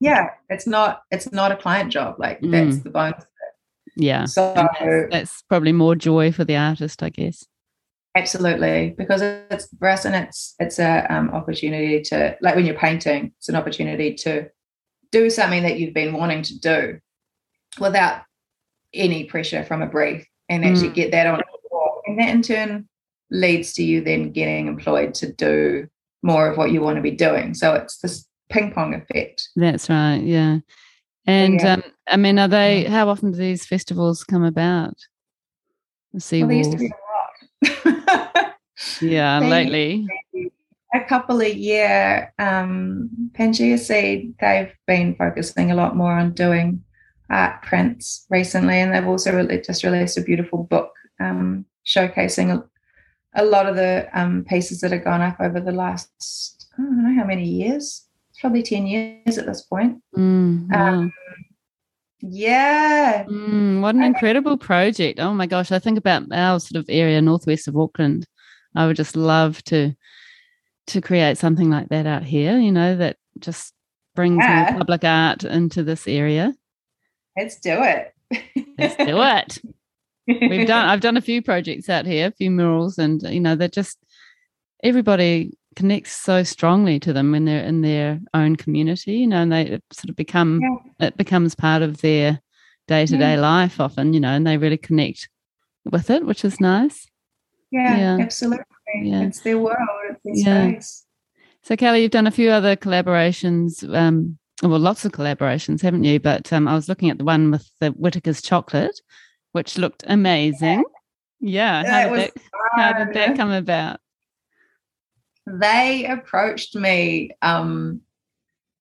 [0.00, 0.30] yeah.
[0.48, 2.16] It's not it's not a client job.
[2.18, 2.50] Like mm.
[2.50, 3.24] that's the bonus.
[3.94, 7.46] Yeah, so that's, that's probably more joy for the artist, I guess.
[8.16, 12.74] Absolutely, because it's for us, and it's it's a um, opportunity to like when you're
[12.74, 14.50] painting, it's an opportunity to
[15.12, 16.98] do something that you've been wanting to do
[17.78, 18.22] without
[18.92, 20.94] any pressure from a brief, and actually mm.
[20.94, 21.40] get that on,
[22.06, 22.88] and that in turn
[23.30, 25.88] leads to you then getting employed to do
[26.22, 27.54] more of what you want to be doing.
[27.54, 29.48] So it's this ping pong effect.
[29.56, 30.18] That's right.
[30.18, 30.58] Yeah.
[31.26, 31.74] And yeah.
[31.74, 32.84] Um, I mean, are they?
[32.84, 34.94] How often do these festivals come about?
[36.12, 36.90] The sea well,
[39.00, 40.06] yeah, lately.
[40.94, 46.84] A couple of year, um, PangeaSeed, they've been focusing a lot more on doing
[47.30, 53.42] art prints recently, and they've also really just released a beautiful book um, showcasing a,
[53.42, 57.02] a, lot of the um, pieces that have gone up over the last, I don't
[57.02, 60.02] know how many years, it's probably 10 years at this point.
[60.16, 60.88] Mm, wow.
[60.88, 61.12] Um,
[62.22, 63.24] yeah.
[63.24, 65.18] Mm, what an incredible project.
[65.18, 65.72] Oh my gosh.
[65.72, 68.26] I think about our sort of area northwest of Auckland.
[68.76, 69.94] I would just love to
[70.88, 73.72] to create something like that out here, you know, that just
[74.14, 74.76] brings yeah.
[74.76, 76.54] public art into this area.
[77.36, 78.14] Let's do it.
[78.78, 79.58] Let's do it.
[80.26, 83.56] We've done I've done a few projects out here, a few murals and you know,
[83.56, 83.98] they're just
[84.82, 89.52] everybody connects so strongly to them when they're in their own community, you know, and
[89.52, 91.06] they sort of become yeah.
[91.06, 92.40] it becomes part of their
[92.88, 95.28] day to day life often, you know, and they really connect
[95.90, 97.06] with it, which is nice.
[97.70, 98.18] Yeah, yeah.
[98.22, 98.64] absolutely.
[98.94, 99.22] Yeah.
[99.22, 99.78] It's their world,
[100.24, 100.72] it's their yeah.
[100.72, 101.04] space.
[101.62, 106.18] So, Kelly, you've done a few other collaborations, um, well, lots of collaborations, haven't you?
[106.18, 109.00] But um, I was looking at the one with the Whittaker's chocolate,
[109.52, 110.84] which looked amazing.
[111.40, 111.84] Yeah.
[111.84, 114.00] How, did that, how did that come about?
[115.46, 118.02] They approached me um,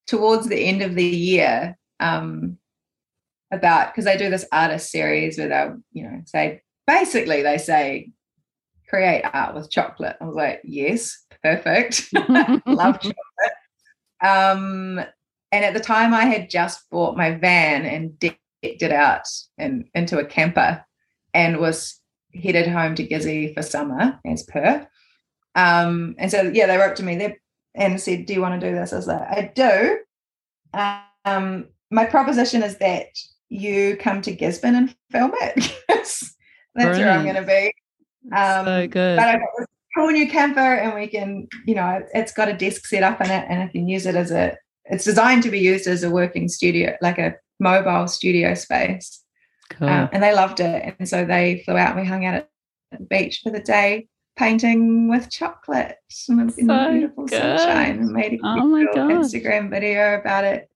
[0.08, 2.58] towards the end of the year um,
[3.52, 8.12] about because they do this artist series where they, you know, say basically they say
[8.92, 10.18] create art with chocolate.
[10.20, 12.10] I was like, yes, perfect.
[12.14, 13.16] Love chocolate.
[14.22, 15.00] Um,
[15.52, 19.24] and at the time, I had just bought my van and decked it out
[19.58, 20.86] and into a camper,
[21.34, 22.00] and was
[22.36, 24.88] headed home to Gizzy for summer as per.
[25.56, 27.38] Um, and so yeah, they wrote to me there
[27.74, 30.00] and said, "Do you want to do this?" I was like, "I do."
[31.26, 33.08] Um, my proposition is that
[33.50, 35.76] you come to Gisborne and film it.
[35.88, 36.36] That's
[36.74, 37.00] Brilliant.
[37.00, 37.74] where I'm going to be.
[38.32, 39.18] Um, so good.
[39.18, 42.54] But I've got this cool new camper, and we can, you know, it's got a
[42.54, 44.58] desk set up in it, and I can use it as a.
[44.86, 49.22] It's designed to be used as a working studio, like a mobile studio space.
[49.70, 49.88] Cool.
[49.88, 51.92] Um, and they loved it, and so they flew out.
[51.92, 52.50] and We hung out at
[52.92, 57.40] the beach for the day, painting with chocolate so in the beautiful good.
[57.40, 60.70] sunshine, and made a oh my Instagram video about it.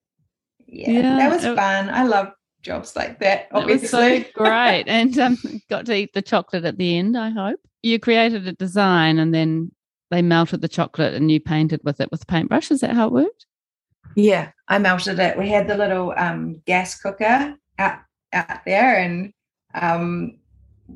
[0.68, 1.90] Yeah, yeah that was it, fun.
[1.90, 2.32] I love
[2.66, 3.48] jobs like that.
[3.54, 5.38] Obviously, was so great, and um,
[5.70, 7.18] got to eat the chocolate at the end.
[7.18, 9.72] I hope you created a design, and then
[10.12, 12.72] they melted the chocolate, and you painted with it with a paintbrush.
[12.72, 13.46] Is that how it worked?
[14.16, 15.38] Yeah, I melted it.
[15.38, 18.00] We had the little um, gas cooker out
[18.34, 19.32] out there, and
[19.76, 20.40] um,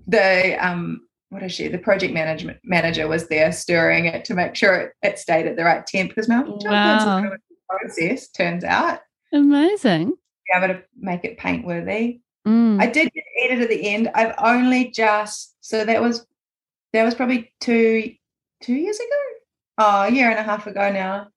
[0.07, 1.67] the um, what is she?
[1.67, 5.55] The project management manager was there stirring it to make sure it, it stayed at
[5.55, 7.21] the right temp because melted wow.
[7.21, 9.01] chocolate process turns out.
[9.31, 10.13] Amazing
[10.51, 12.21] be able to make it paint worthy.
[12.47, 12.81] Mm.
[12.81, 14.09] I did get edit at the end.
[14.15, 16.25] I've only just so that was
[16.93, 18.13] that was probably two
[18.61, 19.07] two years ago.
[19.77, 21.27] Oh, a year and a half ago now.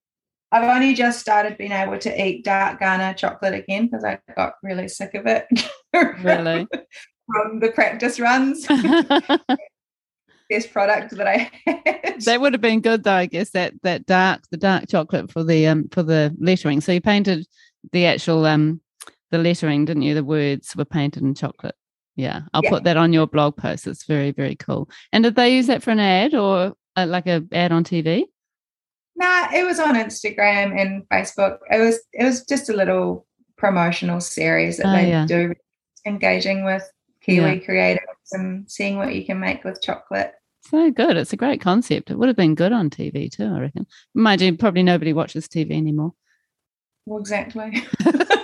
[0.50, 4.54] I've only just started being able to eat dark Ghana chocolate again because I got
[4.62, 5.46] really sick of it.
[5.94, 6.66] Really?
[7.32, 8.66] From the practice runs.
[10.50, 12.20] Best product that I had.
[12.24, 15.42] That would have been good though, I guess, that that dark the dark chocolate for
[15.42, 16.82] the um for the lettering.
[16.82, 17.46] So you painted
[17.92, 18.81] the actual um
[19.32, 20.14] the lettering, didn't you?
[20.14, 21.74] The words were painted in chocolate.
[22.14, 22.70] Yeah, I'll yeah.
[22.70, 23.86] put that on your blog post.
[23.86, 24.88] It's very, very cool.
[25.12, 28.24] And did they use that for an ad or uh, like a ad on TV?
[29.16, 31.58] Nah, it was on Instagram and Facebook.
[31.70, 33.26] It was it was just a little
[33.56, 35.26] promotional series that oh, they yeah.
[35.26, 35.54] do,
[36.06, 36.88] engaging with
[37.22, 37.56] Kiwi yeah.
[37.56, 40.32] creatives and seeing what you can make with chocolate.
[40.64, 41.16] So good.
[41.16, 42.10] It's a great concept.
[42.10, 43.86] It would have been good on TV too, I reckon.
[44.14, 46.12] Mind you, probably nobody watches TV anymore.
[47.06, 47.82] Well, exactly.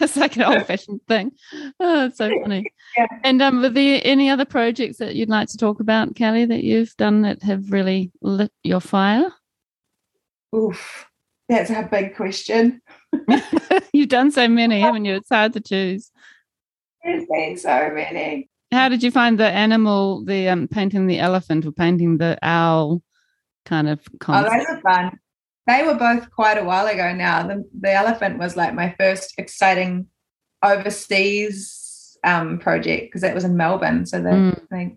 [0.02, 1.32] it's like an old fashioned thing.
[1.78, 2.72] Oh, it's so funny.
[2.98, 3.06] Yeah.
[3.22, 6.64] And um, were there any other projects that you'd like to talk about, Kelly, that
[6.64, 9.30] you've done that have really lit your fire?
[10.52, 11.06] Oof,
[11.48, 12.82] that's a big question.
[13.92, 15.14] you've done so many, haven't you?
[15.14, 16.10] It's hard to choose.
[17.04, 18.50] There's been so many.
[18.72, 23.02] How did you find the animal, the um, painting the elephant or painting the owl
[23.66, 24.52] kind of concept?
[24.52, 25.18] Oh, those are fun
[25.66, 27.46] they were both quite a while ago now.
[27.46, 30.06] The, the elephant was like my first exciting
[30.62, 34.06] overseas um, project because that was in Melbourne.
[34.06, 34.60] So they, mm.
[34.70, 34.96] they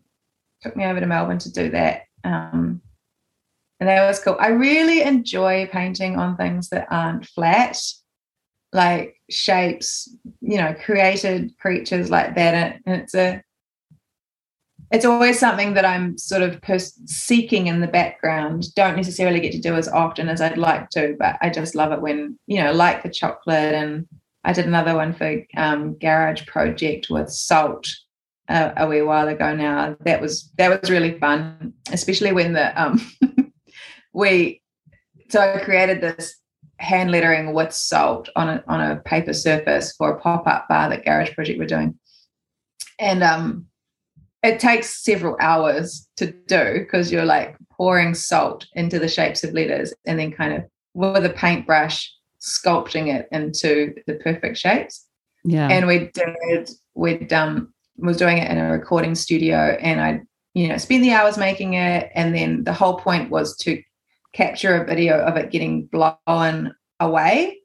[0.61, 2.03] took me over to Melbourne to do that.
[2.23, 2.81] Um,
[3.80, 4.38] and that was cool.
[4.40, 7.77] I really enjoy painting on things that aren't flat,
[8.72, 10.10] like shapes,
[10.41, 12.80] you know, created creatures like that.
[12.85, 13.44] And it's a
[14.94, 18.74] it's always something that I'm sort of pers- seeking in the background.
[18.76, 21.91] Don't necessarily get to do as often as I'd like to, but I just love
[21.91, 23.74] it when you know, like the chocolate.
[23.74, 24.07] And
[24.44, 27.88] I did another one for um, Garage Project with salt
[28.49, 29.56] uh, a wee while ago.
[29.56, 33.02] Now that was that was really fun, especially when the um,
[34.14, 34.61] we
[35.30, 36.36] so I created this
[36.78, 40.91] hand lettering with salt on a on a paper surface for a pop up bar
[40.91, 41.98] that Garage Project were doing,
[42.99, 43.65] and um
[44.44, 49.53] it takes several hours to do because you're like pouring salt into the shapes of
[49.53, 50.64] letters and then kind of
[50.94, 52.11] with a paintbrush
[52.41, 55.07] sculpting it into the perfect shapes.
[55.45, 55.70] Yeah.
[55.70, 60.22] And we did we'd um was doing it in a recording studio and I
[60.53, 63.82] you know spend the hours making it and then the whole point was to
[64.34, 67.60] capture a video of it getting blown away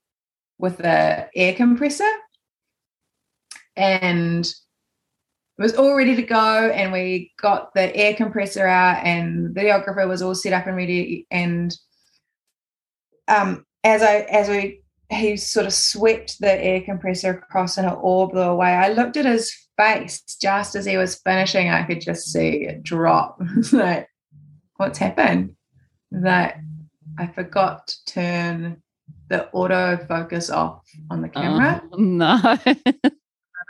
[0.58, 2.10] with the air compressor
[3.76, 4.52] and
[5.58, 9.60] it was all ready to go and we got the air compressor out and the
[9.60, 11.76] videographer was all set up and ready and
[13.26, 17.94] um, as I as we he sort of swept the air compressor across and it
[17.94, 18.68] all blew away.
[18.68, 21.70] I looked at his face just as he was finishing.
[21.70, 23.40] I could just see it drop.
[23.72, 24.08] like,
[24.76, 25.56] what's happened?
[26.10, 26.58] That
[27.18, 28.82] I forgot to turn
[29.28, 31.82] the auto focus off on the camera.
[31.92, 32.58] Oh, no.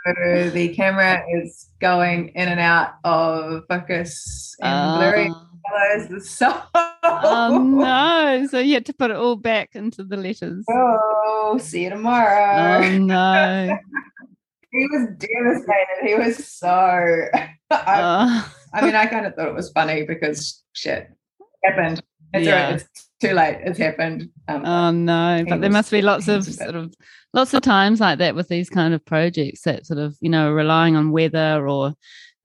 [0.05, 6.29] So the camera is going in and out of focus and blurring colors.
[6.29, 6.61] So
[7.03, 8.47] oh no!
[8.47, 10.65] So you had to put it all back into the letters.
[10.69, 12.83] Oh, see you tomorrow.
[12.83, 13.77] Oh no!
[14.71, 16.07] he was devastated.
[16.07, 16.67] He was so.
[16.69, 18.43] I, uh.
[18.73, 21.09] I mean, I kind of thought it was funny because shit
[21.63, 22.01] happened.
[22.33, 22.69] It's, yeah.
[22.71, 23.59] it's too late.
[23.63, 24.29] It's happened.
[24.47, 25.45] Um, oh no!
[25.47, 26.93] But there must be lots of sort of
[27.33, 30.51] lots of times like that with these kind of projects that sort of you know
[30.51, 31.93] relying on weather or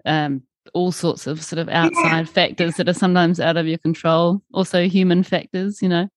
[0.05, 0.43] um,
[0.73, 2.25] all sorts of sort of outside yeah.
[2.25, 4.43] factors that are sometimes out of your control.
[4.53, 5.81] Also, human factors.
[5.81, 6.09] You know.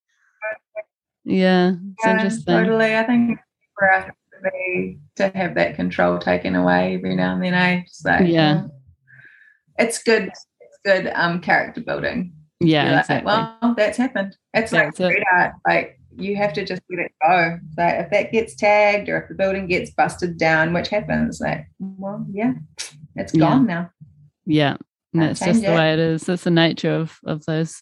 [1.23, 2.53] Yeah, it's yeah, interesting.
[2.53, 3.39] Totally, I think
[3.77, 7.53] for us to be to have that control taken away every now and then.
[7.53, 8.67] I so yeah,
[9.77, 10.31] it's good.
[10.59, 12.33] It's good um character building.
[12.59, 13.25] Yeah, like, exactly.
[13.25, 14.35] well, that's happened.
[14.53, 15.51] It's that's like it.
[15.67, 17.59] Like you have to just let it go.
[17.75, 21.67] So if that gets tagged or if the building gets busted down, which happens, like,
[21.79, 22.53] well, yeah,
[23.15, 23.73] it's gone yeah.
[23.73, 23.89] now.
[24.45, 24.77] Yeah.
[25.13, 25.75] And that's just the it.
[25.75, 26.23] way it is.
[26.23, 27.81] That's the nature of of those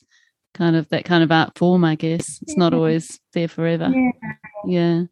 [0.53, 2.39] kind of that kind of art form, I guess.
[2.41, 2.59] It's yeah.
[2.59, 3.91] not always there forever.
[3.93, 4.11] Yeah.
[4.65, 5.03] yeah.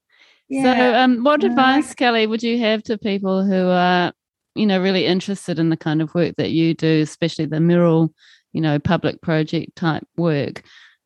[0.49, 0.63] yeah.
[0.63, 4.13] So um what advice, Kelly, would you have to people who are,
[4.55, 8.13] you know, really interested in the kind of work that you do, especially the mural,
[8.53, 10.63] you know, public project type work?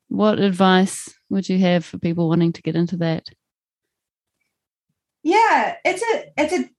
[0.10, 3.26] What advice would you have for people wanting to get into that?
[5.24, 6.70] Yeah, it's a it's a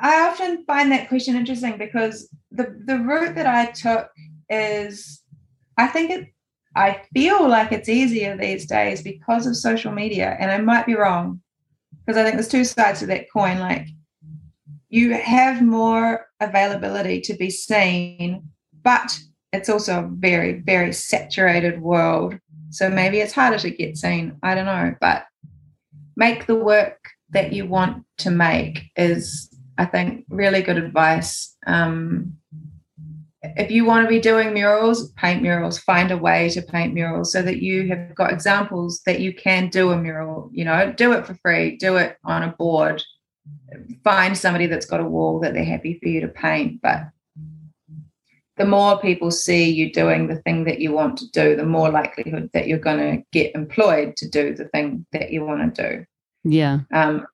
[0.00, 4.10] I often find that question interesting because the the route that I took
[4.48, 5.22] is
[5.76, 6.28] I think it
[6.76, 10.96] I feel like it's easier these days because of social media and I might be
[10.96, 11.40] wrong
[12.04, 13.86] because I think there's two sides to that coin like
[14.88, 18.48] you have more availability to be seen
[18.82, 19.18] but
[19.54, 22.38] it's also a very very saturated world
[22.74, 24.36] so maybe it's harder to get seen.
[24.42, 25.26] I don't know, but
[26.16, 26.98] make the work
[27.30, 29.48] that you want to make is,
[29.78, 31.56] I think, really good advice.
[31.68, 32.36] Um,
[33.42, 37.30] if you want to be doing murals, paint murals, find a way to paint murals
[37.30, 41.12] so that you have got examples that you can do a mural, you know, do
[41.12, 43.04] it for free, do it on a board,
[44.02, 46.82] find somebody that's got a wall that they're happy for you to paint.
[46.82, 47.02] But
[48.56, 51.90] the more people see you doing the thing that you want to do, the more
[51.90, 55.82] likelihood that you're going to get employed to do the thing that you want to
[55.82, 56.06] do.
[56.44, 56.80] Yeah.
[56.92, 57.26] Um,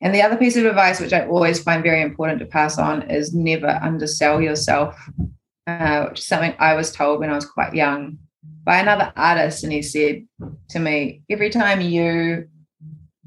[0.00, 3.02] and the other piece of advice, which I always find very important to pass on,
[3.08, 4.98] is never undersell yourself,
[5.68, 8.18] uh, which is something I was told when I was quite young
[8.64, 9.62] by another artist.
[9.62, 10.26] And he said
[10.70, 12.48] to me, every time you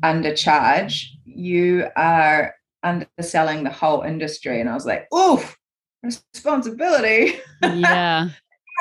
[0.03, 4.59] undercharge, you are underselling the whole industry.
[4.59, 5.57] And I was like, oof,
[6.05, 7.39] responsibility.
[7.61, 8.29] Yeah.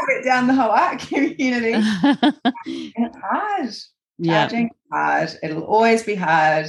[0.08, 1.74] it down the whole art community.
[2.66, 3.70] it's hard.
[4.18, 4.68] Yeah.
[4.92, 5.30] Hard.
[5.42, 6.66] It'll always be hard.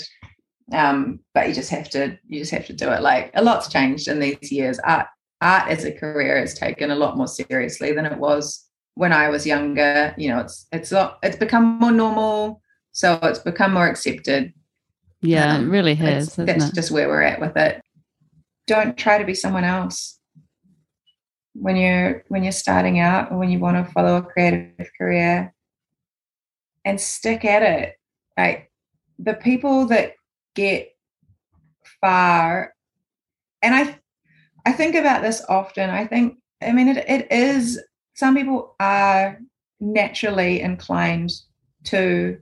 [0.73, 3.01] Um, but you just have to you just have to do it.
[3.01, 4.79] Like a lot's changed in these years.
[4.79, 5.07] Art
[5.41, 8.65] art as a career is taken a lot more seriously than it was
[8.95, 10.15] when I was younger.
[10.17, 12.61] You know, it's it's not it's become more normal.
[12.93, 14.53] So it's become more accepted.
[15.21, 16.35] Yeah, um, it really has.
[16.35, 16.75] That's it?
[16.75, 17.81] just where we're at with it.
[18.67, 20.19] Don't try to be someone else
[21.55, 25.53] when you're when you're starting out or when you want to follow a creative career
[26.83, 27.95] and stick at it.
[28.37, 28.71] Like
[29.17, 30.13] the people that
[30.55, 30.89] get
[32.01, 32.73] far
[33.61, 33.99] and i
[34.65, 35.89] i think about this often.
[35.89, 37.81] I think i mean it, it is
[38.13, 39.39] some people are
[39.79, 41.31] naturally inclined
[41.85, 42.39] to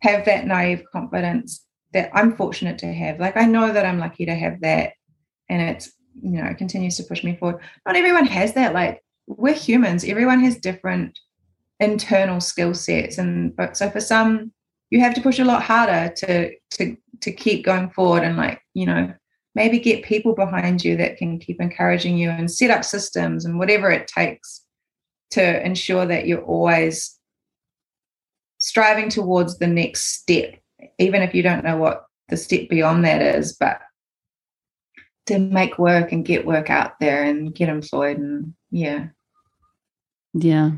[0.00, 3.20] have that naive confidence that i'm fortunate to have.
[3.20, 4.92] Like i know that i'm lucky to have that
[5.48, 5.92] and it's
[6.22, 7.60] you know continues to push me forward.
[7.86, 11.18] Not everyone has that like we're humans everyone has different
[11.80, 14.50] internal skill sets and but so for some
[14.90, 18.60] you have to push a lot harder to to to keep going forward and like
[18.74, 19.12] you know
[19.54, 23.58] maybe get people behind you that can keep encouraging you and set up systems and
[23.58, 24.64] whatever it takes
[25.30, 27.18] to ensure that you're always
[28.56, 30.58] striving towards the next step
[30.98, 33.80] even if you don't know what the step beyond that is but
[35.28, 39.08] to make work and get work out there and get employed and yeah.
[40.34, 40.72] Yeah.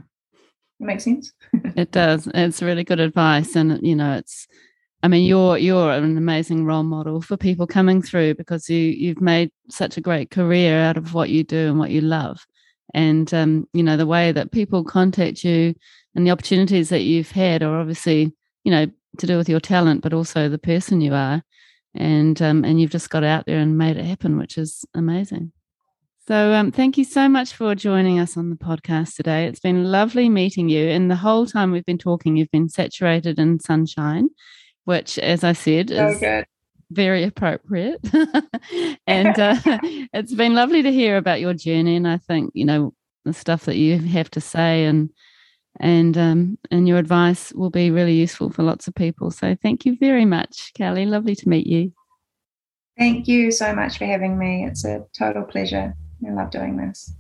[0.81, 1.33] It makes sense?
[1.77, 2.29] It does.
[2.35, 4.47] It's really good advice and you know it's
[5.03, 9.21] i mean you're you're an amazing role model for people coming through because you you've
[9.21, 12.45] made such a great career out of what you do and what you love.
[12.93, 15.75] And um, you know the way that people contact you
[16.15, 18.33] and the opportunities that you've had are obviously
[18.65, 18.87] you know,
[19.19, 21.43] to do with your talent, but also the person you are.
[21.95, 25.53] And um, and you've just got out there and made it happen, which is amazing.
[26.29, 29.47] So um, thank you so much for joining us on the podcast today.
[29.47, 30.87] It's been lovely meeting you.
[30.89, 34.29] And the whole time we've been talking, you've been saturated in sunshine,
[34.85, 36.47] which, as I said, So is good.
[36.93, 37.99] very appropriate.
[39.09, 39.57] and uh,
[40.13, 41.97] it's been lovely to hear about your journey.
[41.97, 42.95] And I think, you know,
[43.25, 45.11] the stuff that you have to say and
[45.79, 49.31] and um, and your advice will be really useful for lots of people.
[49.31, 51.07] So thank you very much, Kelly.
[51.07, 51.93] Lovely to meet you.
[52.99, 54.67] Thank you so much for having me.
[54.67, 55.95] It's a total pleasure.
[56.27, 57.15] I love doing this.